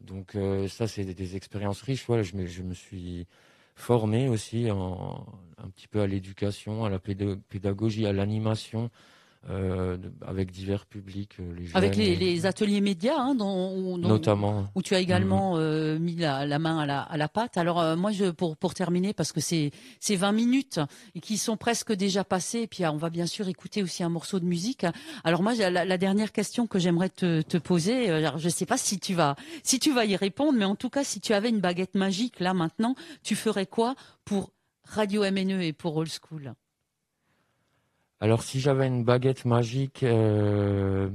Donc 0.00 0.36
ça, 0.68 0.86
c'est 0.86 1.04
des, 1.04 1.36
expériences 1.36 1.82
riches. 1.82 2.04
Voilà, 2.06 2.22
je 2.22 2.36
me, 2.36 2.74
suis 2.74 3.26
formé 3.74 4.28
aussi 4.28 4.68
un 4.70 5.70
petit 5.70 5.88
peu 5.88 6.00
à 6.00 6.06
l'éducation, 6.06 6.84
à 6.84 6.90
la 6.90 6.98
pédagogie, 7.00 8.06
à 8.06 8.12
l'animation. 8.12 8.90
Euh, 9.50 9.96
avec 10.26 10.50
divers 10.50 10.84
publics. 10.84 11.36
Euh, 11.40 11.54
les 11.56 11.74
avec 11.74 11.96
les, 11.96 12.44
ateliers 12.44 12.82
médias, 12.82 13.16
hein, 13.16 13.34
dont, 13.34 13.96
notamment, 13.96 14.66
où 14.74 14.82
tu 14.82 14.94
as 14.94 15.00
également 15.00 15.54
mhm. 15.54 15.60
euh, 15.60 15.98
mis 15.98 16.16
la, 16.16 16.58
main 16.58 16.80
à 16.80 16.86
la, 16.86 17.00
à 17.00 17.16
la 17.16 17.28
pâte. 17.28 17.56
Alors 17.56 17.96
moi, 17.96 18.12
je, 18.12 18.26
pour, 18.26 18.58
pour 18.58 18.74
terminer, 18.74 19.14
parce 19.14 19.32
que 19.32 19.40
c'est 19.40 19.70
c'est 20.00 20.16
20 20.16 20.32
minutes 20.32 20.80
et 21.14 21.20
qui 21.20 21.38
sont 21.38 21.56
presque 21.56 21.92
déjà 21.94 22.24
passées, 22.24 22.60
et 22.60 22.66
puis 22.66 22.84
on 22.84 22.98
va 22.98 23.08
bien 23.08 23.24
sûr 23.24 23.48
écouter 23.48 23.82
aussi 23.82 24.02
un 24.02 24.10
morceau 24.10 24.38
de 24.38 24.44
musique. 24.44 24.84
Alors 25.24 25.42
moi, 25.42 25.54
la, 25.54 25.84
la 25.86 25.98
dernière 25.98 26.32
question 26.32 26.66
que 26.66 26.78
j'aimerais 26.78 27.08
te, 27.08 27.40
te 27.40 27.56
poser, 27.56 28.10
alors 28.10 28.36
je 28.36 28.46
ne 28.46 28.52
sais 28.52 28.66
pas 28.66 28.76
si 28.76 29.00
tu 29.00 29.14
vas 29.14 29.34
si 29.62 29.78
tu 29.78 29.94
vas 29.94 30.04
y 30.04 30.16
répondre, 30.16 30.58
mais 30.58 30.66
en 30.66 30.76
tout 30.76 30.90
cas, 30.90 31.04
si 31.04 31.20
tu 31.20 31.32
avais 31.32 31.48
une 31.48 31.60
baguette 31.60 31.94
magique 31.94 32.38
là 32.40 32.52
maintenant, 32.52 32.94
tu 33.22 33.34
ferais 33.34 33.66
quoi 33.66 33.94
pour 34.26 34.52
Radio 34.84 35.22
MNE 35.22 35.62
et 35.62 35.72
pour 35.72 35.96
Old 35.96 36.10
School? 36.10 36.52
Alors 38.20 38.42
si 38.42 38.60
j'avais 38.60 38.86
une 38.86 39.04
baguette 39.04 39.44
magique, 39.44 40.02
euh, 40.02 41.08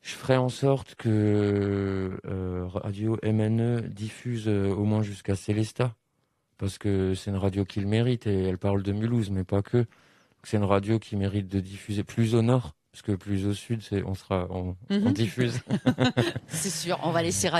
je 0.00 0.14
ferais 0.14 0.36
en 0.36 0.48
sorte 0.48 0.94
que 0.94 2.18
euh, 2.26 2.66
Radio 2.68 3.18
MNE 3.22 3.82
diffuse 3.88 4.48
euh, 4.48 4.70
au 4.72 4.84
moins 4.84 5.02
jusqu'à 5.02 5.34
Célesta, 5.34 5.94
parce 6.58 6.78
que 6.78 7.14
c'est 7.14 7.30
une 7.30 7.36
radio 7.36 7.64
qui 7.64 7.80
le 7.80 7.86
mérite 7.86 8.26
et 8.26 8.44
elle 8.44 8.58
parle 8.58 8.82
de 8.82 8.92
Mulhouse, 8.92 9.30
mais 9.30 9.44
pas 9.44 9.62
que. 9.62 9.86
C'est 10.44 10.58
une 10.58 10.64
radio 10.64 11.00
qui 11.00 11.16
mérite 11.16 11.48
de 11.48 11.58
diffuser 11.58 12.04
plus 12.04 12.36
au 12.36 12.42
nord 12.42 12.75
parce 12.96 13.02
que 13.02 13.12
plus 13.12 13.46
au 13.46 13.52
sud, 13.52 13.82
c'est 13.82 14.02
on 14.04 14.14
sera 14.14 14.46
on, 14.48 14.74
mhm. 14.88 15.12
diffuse. 15.12 15.60
c'est 16.48 16.70
sûr, 16.70 16.98
on 17.02 17.10
va 17.10 17.22
laisser 17.22 17.50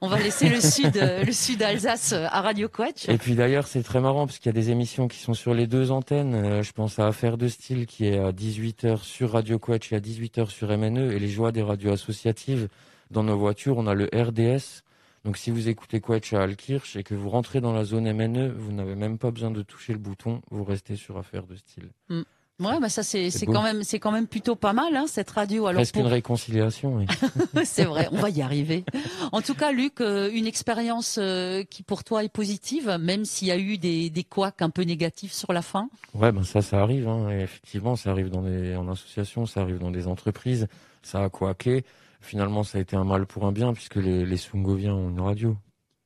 on 0.00 0.08
va 0.08 0.18
laisser 0.18 0.48
le 0.48 0.58
sud 0.58 0.94
le 0.94 1.32
sud 1.32 1.62
Alsace 1.62 2.14
à 2.14 2.40
Radio 2.40 2.66
Quatch. 2.70 3.06
Et 3.10 3.18
puis 3.18 3.34
d'ailleurs, 3.34 3.66
c'est 3.66 3.82
très 3.82 4.00
marrant 4.00 4.26
parce 4.26 4.38
qu'il 4.38 4.46
y 4.46 4.56
a 4.56 4.58
des 4.58 4.70
émissions 4.70 5.06
qui 5.06 5.18
sont 5.18 5.34
sur 5.34 5.52
les 5.52 5.66
deux 5.66 5.90
antennes. 5.90 6.34
Euh, 6.34 6.62
je 6.62 6.72
pense 6.72 6.98
à 6.98 7.06
Affaire 7.06 7.36
de 7.36 7.46
style 7.46 7.84
qui 7.84 8.06
est 8.06 8.18
à 8.18 8.32
18h 8.32 9.02
sur 9.02 9.32
Radio 9.32 9.58
Quatch 9.58 9.92
et 9.92 9.96
à 9.96 10.00
18h 10.00 10.48
sur 10.48 10.68
MNE 10.68 11.12
et 11.12 11.18
les 11.18 11.28
joies 11.28 11.52
des 11.52 11.62
radios 11.62 11.92
associatives 11.92 12.68
dans 13.10 13.22
nos 13.22 13.36
voitures, 13.36 13.76
on 13.76 13.86
a 13.86 13.92
le 13.92 14.08
RDS 14.14 14.82
Donc 15.26 15.36
si 15.36 15.50
vous 15.50 15.68
écoutez 15.68 16.00
Quetch 16.00 16.32
à 16.32 16.42
Alkirch 16.42 16.96
et 16.96 17.02
que 17.02 17.14
vous 17.14 17.28
rentrez 17.28 17.60
dans 17.60 17.74
la 17.74 17.84
zone 17.84 18.10
MNE, 18.10 18.48
vous 18.48 18.72
n'avez 18.72 18.94
même 18.94 19.18
pas 19.18 19.30
besoin 19.30 19.50
de 19.50 19.60
toucher 19.60 19.92
le 19.92 19.98
bouton, 19.98 20.40
vous 20.50 20.64
restez 20.64 20.96
sur 20.96 21.18
affaire 21.18 21.46
de 21.46 21.54
style. 21.54 21.90
Mm. 22.08 22.22
Ouais, 22.58 22.80
bah 22.80 22.88
ça 22.88 23.02
c'est 23.02 23.30
quand 23.44 23.62
même 23.62 23.82
c'est 23.82 23.98
quand 23.98 24.12
même 24.12 24.26
plutôt 24.26 24.56
pas 24.56 24.72
mal 24.72 24.96
hein, 24.96 25.04
cette 25.06 25.28
radio. 25.28 25.66
Alors 25.66 25.80
Presque 25.80 25.96
une 25.96 26.06
réconciliation. 26.06 26.96
Oui. 26.96 27.06
c'est 27.64 27.84
vrai, 27.84 28.08
on 28.12 28.16
va 28.16 28.30
y 28.30 28.40
arriver. 28.40 28.84
En 29.32 29.42
tout 29.42 29.54
cas, 29.54 29.72
Luc, 29.72 30.00
euh, 30.00 30.30
une 30.32 30.46
expérience 30.46 31.18
euh, 31.20 31.64
qui 31.64 31.82
pour 31.82 32.02
toi 32.02 32.24
est 32.24 32.30
positive, 32.30 32.96
même 32.98 33.26
s'il 33.26 33.48
y 33.48 33.50
a 33.50 33.58
eu 33.58 33.76
des 33.76 34.08
des 34.08 34.24
couacs 34.24 34.62
un 34.62 34.70
peu 34.70 34.82
négatifs 34.82 35.32
sur 35.32 35.52
la 35.52 35.60
fin. 35.60 35.90
Ouais, 36.14 36.32
ben 36.32 36.44
ça 36.44 36.62
ça 36.62 36.80
arrive. 36.80 37.08
Hein, 37.08 37.28
effectivement, 37.30 37.94
ça 37.94 38.10
arrive 38.10 38.30
dans 38.30 38.42
des 38.42 38.74
en 38.74 38.88
association, 38.88 39.44
ça 39.44 39.60
arrive 39.60 39.78
dans 39.78 39.90
des 39.90 40.06
entreprises, 40.06 40.66
ça 41.02 41.22
a 41.22 41.28
couaqué. 41.28 41.84
Finalement, 42.22 42.64
ça 42.64 42.78
a 42.78 42.80
été 42.80 42.96
un 42.96 43.04
mal 43.04 43.26
pour 43.26 43.44
un 43.44 43.52
bien 43.52 43.74
puisque 43.74 43.96
les 43.96 44.24
les 44.24 44.36
Sungoviens 44.38 44.94
ont 44.94 45.10
une 45.10 45.20
radio. 45.20 45.56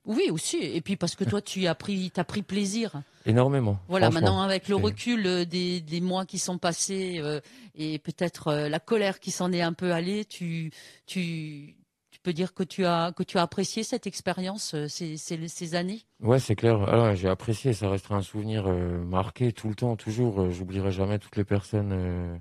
Oui, 0.06 0.28
aussi. 0.32 0.56
Et 0.56 0.80
puis 0.80 0.96
parce 0.96 1.14
que 1.14 1.24
toi, 1.24 1.40
tu 1.40 1.66
as 1.66 1.74
pris, 1.74 2.12
as 2.16 2.24
pris 2.24 2.42
plaisir. 2.42 3.02
Énormément. 3.26 3.78
Voilà, 3.88 4.10
maintenant 4.10 4.40
avec 4.40 4.68
le 4.68 4.76
recul 4.76 5.26
euh, 5.26 5.44
des, 5.44 5.80
des, 5.80 6.00
mois 6.00 6.24
qui 6.24 6.38
sont 6.38 6.58
passés 6.58 7.18
euh, 7.18 7.40
et 7.74 7.98
peut-être 7.98 8.48
euh, 8.48 8.68
la 8.68 8.80
colère 8.80 9.20
qui 9.20 9.30
s'en 9.30 9.52
est 9.52 9.60
un 9.60 9.74
peu 9.74 9.92
allée, 9.92 10.24
tu, 10.24 10.72
tu, 11.06 11.76
tu 12.10 12.20
peux 12.22 12.32
dire 12.32 12.54
que 12.54 12.62
tu 12.62 12.86
as, 12.86 13.12
que 13.14 13.22
tu 13.22 13.36
as 13.36 13.42
apprécié 13.42 13.82
cette 13.82 14.06
expérience 14.06 14.74
ces, 14.88 15.18
ces, 15.18 15.48
ces 15.48 15.74
années? 15.74 16.00
Ouais, 16.20 16.38
c'est 16.38 16.56
clair. 16.56 16.80
Alors, 16.88 17.14
j'ai 17.14 17.28
apprécié. 17.28 17.74
Ça 17.74 17.90
restera 17.90 18.16
un 18.16 18.22
souvenir 18.22 18.66
marqué 18.68 19.52
tout 19.52 19.68
le 19.68 19.74
temps, 19.74 19.96
toujours. 19.96 20.50
J'oublierai 20.50 20.90
jamais 20.90 21.18
toutes 21.18 21.36
les 21.36 21.44
personnes 21.44 22.40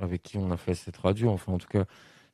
avec 0.00 0.22
qui 0.22 0.36
on 0.36 0.50
a 0.50 0.56
fait 0.58 0.74
cette 0.74 0.98
radio. 0.98 1.30
Enfin, 1.30 1.52
en 1.52 1.58
tout 1.58 1.68
cas, 1.68 1.84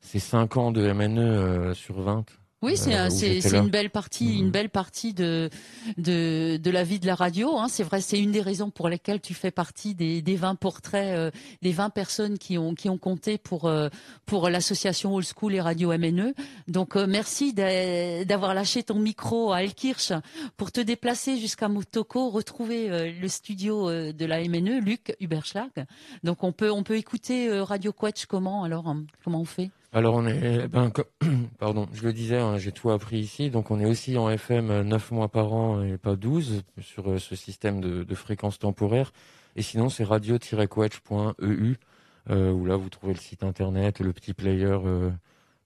ces 0.01 0.19
5 0.19 0.57
ans 0.57 0.71
de 0.71 0.91
MNE 0.91 1.73
sur 1.73 2.01
20 2.01 2.25
oui, 2.61 2.77
c'est 2.77 2.95
euh, 2.95 3.09
c'est 3.09 3.57
une 3.57 3.69
belle 3.69 3.89
partie, 3.89 4.39
une 4.39 4.45
mhm. 4.45 4.51
belle 4.51 4.69
partie 4.69 5.13
de 5.13 5.49
de, 5.97 6.57
de 6.57 6.71
la 6.71 6.83
vie 6.83 6.99
de 6.99 7.05
la 7.05 7.13
radio. 7.13 7.57
Hein. 7.57 7.67
C'est 7.67 7.83
vrai, 7.83 8.01
c'est 8.01 8.19
une 8.19 8.31
des 8.31 8.41
raisons 8.41 8.71
pour 8.71 8.87
lesquelles 8.87 9.19
tu 9.19 9.33
fais 9.33 9.51
partie 9.51 9.93
des, 9.93 10.21
des 10.21 10.35
20 10.35 10.55
portraits, 10.55 11.15
euh, 11.15 11.31
des 11.61 11.73
20 11.73 11.89
personnes 11.89 12.37
qui 12.37 12.57
ont 12.57 12.73
qui 12.73 12.89
ont 12.89 12.97
compté 12.97 13.37
pour 13.37 13.65
euh, 13.65 13.89
pour 14.25 14.49
l'association 14.49 15.13
Old 15.13 15.27
School 15.27 15.53
et 15.53 15.61
Radio 15.61 15.89
MNE. 15.97 16.33
Donc 16.67 16.95
merci 16.95 17.53
d'avoir 17.53 18.53
lâché 18.53 18.83
ton 18.83 18.99
micro 18.99 19.51
à 19.51 19.61
Elkirch 19.61 20.13
pour 20.55 20.71
te 20.71 20.79
déplacer 20.79 21.37
jusqu'à 21.37 21.67
Motoko, 21.67 22.29
retrouver 22.29 23.11
le 23.11 23.27
studio 23.27 23.91
de 23.91 24.25
la 24.25 24.39
MNE, 24.39 24.79
Luc 24.79 25.15
Huberschlag. 25.19 25.85
Donc 26.23 26.43
on 26.43 26.51
peut 26.51 26.71
on 26.71 26.83
peut 26.83 26.97
écouter 26.97 27.59
Radio 27.61 27.91
Quetch 27.91 28.25
comment 28.25 28.63
alors 28.63 28.87
hein, 28.87 29.03
comment 29.23 29.41
on 29.41 29.45
fait? 29.45 29.69
Alors 29.95 30.15
on 30.15 30.27
est, 30.27 30.67
ben, 30.67 30.91
pardon, 31.57 31.87
je 31.93 32.03
le 32.03 32.13
disais, 32.13 32.37
hein, 32.37 32.57
j'ai 32.57 32.71
tout 32.73 32.91
appris 32.91 33.17
ici, 33.17 33.49
donc 33.49 33.71
on 33.71 33.79
est 33.79 33.85
aussi 33.85 34.17
en 34.17 34.29
FM 34.29 34.81
9 34.81 35.11
mois 35.11 35.29
par 35.29 35.53
an 35.53 35.81
et 35.81 35.97
pas 35.97 36.15
12 36.15 36.63
sur 36.81 37.09
euh, 37.09 37.17
ce 37.17 37.35
système 37.35 37.79
de, 37.79 38.03
de 38.03 38.15
fréquence 38.15 38.59
temporaire. 38.59 39.13
Et 39.55 39.61
sinon 39.61 39.89
c'est 39.89 40.03
radio-quetch.eu 40.03 41.77
euh, 42.29 42.51
où 42.51 42.65
là 42.65 42.75
vous 42.75 42.89
trouvez 42.89 43.13
le 43.13 43.19
site 43.19 43.43
internet, 43.43 43.99
le 43.99 44.11
petit 44.11 44.33
player, 44.33 44.65
euh, 44.65 45.11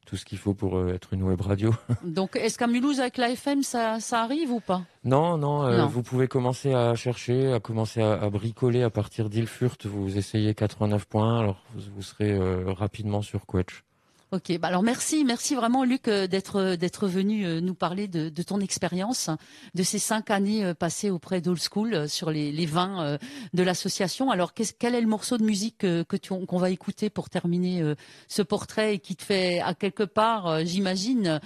tout 0.05 0.15
ce 0.15 0.25
qu'il 0.25 0.37
faut 0.37 0.53
pour 0.53 0.77
euh, 0.77 0.93
être 0.93 1.13
une 1.13 1.23
web 1.23 1.39
radio. 1.39 1.73
donc 2.03 2.35
est-ce 2.35 2.59
qu'à 2.59 2.67
Mulhouse 2.67 2.99
avec 2.99 3.17
la 3.17 3.31
FM 3.31 3.63
ça, 3.63 3.99
ça 3.99 4.21
arrive 4.21 4.51
ou 4.51 4.59
pas? 4.59 4.83
Non, 5.05 5.37
non, 5.37 5.87
vous 5.87 6.03
pouvez 6.03 6.27
commencer 6.27 6.73
à 6.73 6.93
chercher, 6.95 7.53
à 7.53 7.59
commencer 7.59 8.01
à, 8.01 8.13
à 8.13 8.29
bricoler 8.29 8.83
à 8.83 8.89
partir 8.89 9.29
d'Ilfurt. 9.29 9.85
Vous 9.85 10.17
essayez 10.17 10.53
89 10.53 11.05
points, 11.05 11.39
alors 11.39 11.63
vous, 11.73 11.81
vous 11.95 12.01
serez 12.03 12.37
rapidement 12.73 13.21
sur 13.21 13.45
Quetch. 13.45 13.83
Ok, 14.31 14.55
bah 14.59 14.67
alors 14.67 14.83
merci, 14.83 15.25
merci 15.25 15.55
vraiment 15.55 15.83
Luc 15.83 16.07
euh, 16.07 16.27
d'être 16.27 16.57
euh, 16.57 16.75
d'être 16.75 17.07
venu 17.07 17.47
euh, 17.47 17.61
nous 17.61 17.73
parler 17.73 18.07
de, 18.07 18.29
ton 18.43 18.59
expérience, 18.59 19.31
de 19.73 19.81
ces 19.81 19.97
cinq 19.97 20.29
années 20.29 20.75
passées 20.75 21.09
auprès 21.09 21.41
d'Old 21.41 21.59
School 21.59 22.07
sur 22.07 22.29
les, 22.29 22.65
vins 22.67 23.17
de 23.53 23.63
l'association. 23.63 24.29
Alors 24.29 24.53
quel 24.53 24.93
est 24.93 25.01
le 25.01 25.07
morceau 25.07 25.39
de 25.39 25.43
musique 25.43 25.79
que, 25.79 26.03
qu'on 26.45 26.57
va 26.57 26.69
écouter 26.69 27.09
pour 27.09 27.29
terminer 27.29 27.95
ce 28.27 28.41
portrait 28.41 28.95
et 28.95 28.99
qui 28.99 29.15
te 29.15 29.23
fait 29.23 29.59
à 29.61 29.73
quelque 29.73 30.03
part, 30.03 30.63
j'imagine, 30.65 31.39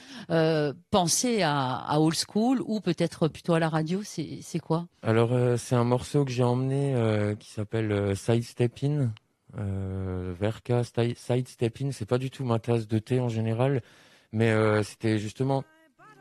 penser 0.91 1.41
à, 1.41 1.99
Old 1.99 2.17
School 2.27 2.61
ou 2.65 2.81
peut-être 2.81 3.27
plutôt 3.27 3.53
à 3.53 3.59
la 3.59 3.69
radio? 3.69 4.01
C'est 4.03 4.39
c'est 4.41 4.59
quoi? 4.59 4.87
Alors 5.01 5.31
c'est 5.57 5.75
un 5.75 5.85
morceau 5.85 6.25
que 6.25 6.31
j'ai 6.31 6.43
emmené 6.43 7.35
qui 7.39 7.49
s'appelle 7.49 8.15
Side 8.15 8.43
Step 8.43 8.79
In 8.83 9.11
euh, 9.59 10.33
Verka, 10.39 10.81
Sidestepping, 10.83 11.91
c'est 11.91 12.07
pas 12.07 12.17
du 12.17 12.29
tout 12.29 12.43
ma 12.43 12.59
tasse 12.59 12.87
de 12.87 12.99
thé 12.99 13.19
en 13.19 13.29
général, 13.29 13.81
mais 14.31 14.51
euh, 14.51 14.83
c'était 14.83 15.19
justement 15.19 15.63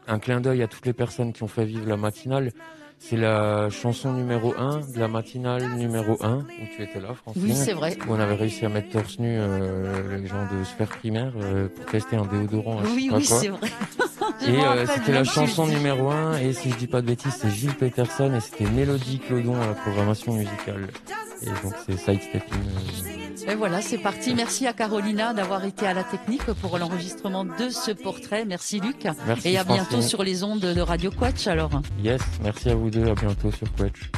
un 0.06 0.18
clin 0.18 0.40
d'œil 0.40 0.62
à 0.62 0.68
toutes 0.68 0.86
les 0.86 0.92
personnes 0.92 1.32
qui 1.32 1.42
ont 1.42 1.48
fait 1.48 1.64
vivre 1.64 1.88
la 1.88 1.96
matinale. 1.96 2.52
C'est 2.98 3.16
la 3.16 3.68
chanson 3.68 4.12
numéro 4.12 4.54
1 4.56 4.92
de 4.94 4.98
la 5.00 5.08
matinale 5.08 5.74
numéro 5.74 6.16
1 6.24 6.38
où 6.38 6.42
tu 6.76 6.82
étais 6.84 7.00
là, 7.00 7.14
Francine. 7.14 7.42
Oui, 7.42 7.52
c'est 7.52 7.72
vrai. 7.72 7.98
Où 8.06 8.12
on 8.12 8.20
avait 8.20 8.36
réussi 8.36 8.64
à 8.64 8.68
mettre 8.68 8.90
torse 8.90 9.18
nu 9.18 9.38
euh, 9.40 10.18
les 10.18 10.26
gens 10.28 10.46
de 10.46 10.62
sphère 10.62 10.88
primaire 10.88 11.32
euh, 11.36 11.66
pour 11.68 11.84
tester 11.86 12.14
un 12.14 12.26
déodorant. 12.26 12.80
Oui, 12.94 13.10
oui, 13.12 13.24
c'est 13.24 13.48
vrai. 13.48 13.68
Et 14.46 14.60
euh, 14.60 14.86
c'était 14.86 15.12
la 15.12 15.24
chanson 15.24 15.66
numéro 15.66 16.10
1 16.10 16.38
et 16.38 16.52
si 16.52 16.70
je 16.70 16.76
dis 16.76 16.86
pas 16.86 17.00
de 17.00 17.06
bêtises, 17.06 17.34
c'est 17.40 17.50
Gilles 17.50 17.74
Peterson 17.74 18.34
et 18.34 18.40
c'était 18.40 18.70
Mélodie 18.70 19.18
Clodon 19.18 19.60
à 19.60 19.66
la 19.66 19.74
programmation 19.74 20.34
musicale. 20.34 20.88
Et 21.42 21.46
donc 21.46 21.74
c'est 21.86 21.96
Sidestepping. 21.96 22.60
Et 23.48 23.54
voilà, 23.54 23.80
c'est 23.82 23.98
parti. 23.98 24.34
Merci 24.34 24.66
à 24.66 24.72
Carolina 24.72 25.34
d'avoir 25.34 25.64
été 25.64 25.86
à 25.86 25.94
la 25.94 26.04
technique 26.04 26.44
pour 26.60 26.78
l'enregistrement 26.78 27.44
de 27.44 27.68
ce 27.68 27.90
portrait. 27.90 28.44
Merci 28.44 28.80
Luc. 28.80 29.08
Merci, 29.26 29.48
et 29.48 29.58
à 29.58 29.64
bientôt 29.64 30.00
sur 30.00 30.22
les 30.22 30.44
ondes 30.44 30.60
de 30.60 30.80
Radio 30.80 31.10
Quatch 31.10 31.46
alors. 31.48 31.82
Yes, 32.02 32.20
merci 32.42 32.70
à 32.70 32.74
vous 32.74 32.90
deux. 32.90 33.06
À 33.08 33.14
bientôt 33.14 33.50
sur 33.50 33.70
Quatch. 33.72 34.10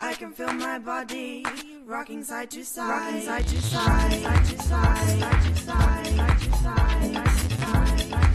I 0.00 0.14
can 0.14 0.32
feel 0.32 0.52
my 0.52 0.78
body 0.78 1.44
rocking 1.84 2.22
side 2.22 2.50
to 2.50 2.64
side, 2.64 2.88
rocking 2.88 3.20
side 3.22 3.46
to 3.46 3.62
side, 3.62 4.12
side 4.22 4.44
to 4.44 4.62
side, 4.62 5.20
side 5.20 5.42
to 5.42 5.56
side, 5.56 6.16
side 6.16 6.38
to 6.38 6.52
side, 6.52 6.86
side 6.86 7.18
to 7.18 7.26
side, 7.26 7.60
side 7.60 7.98
to 7.98 8.10
side. 8.10 8.33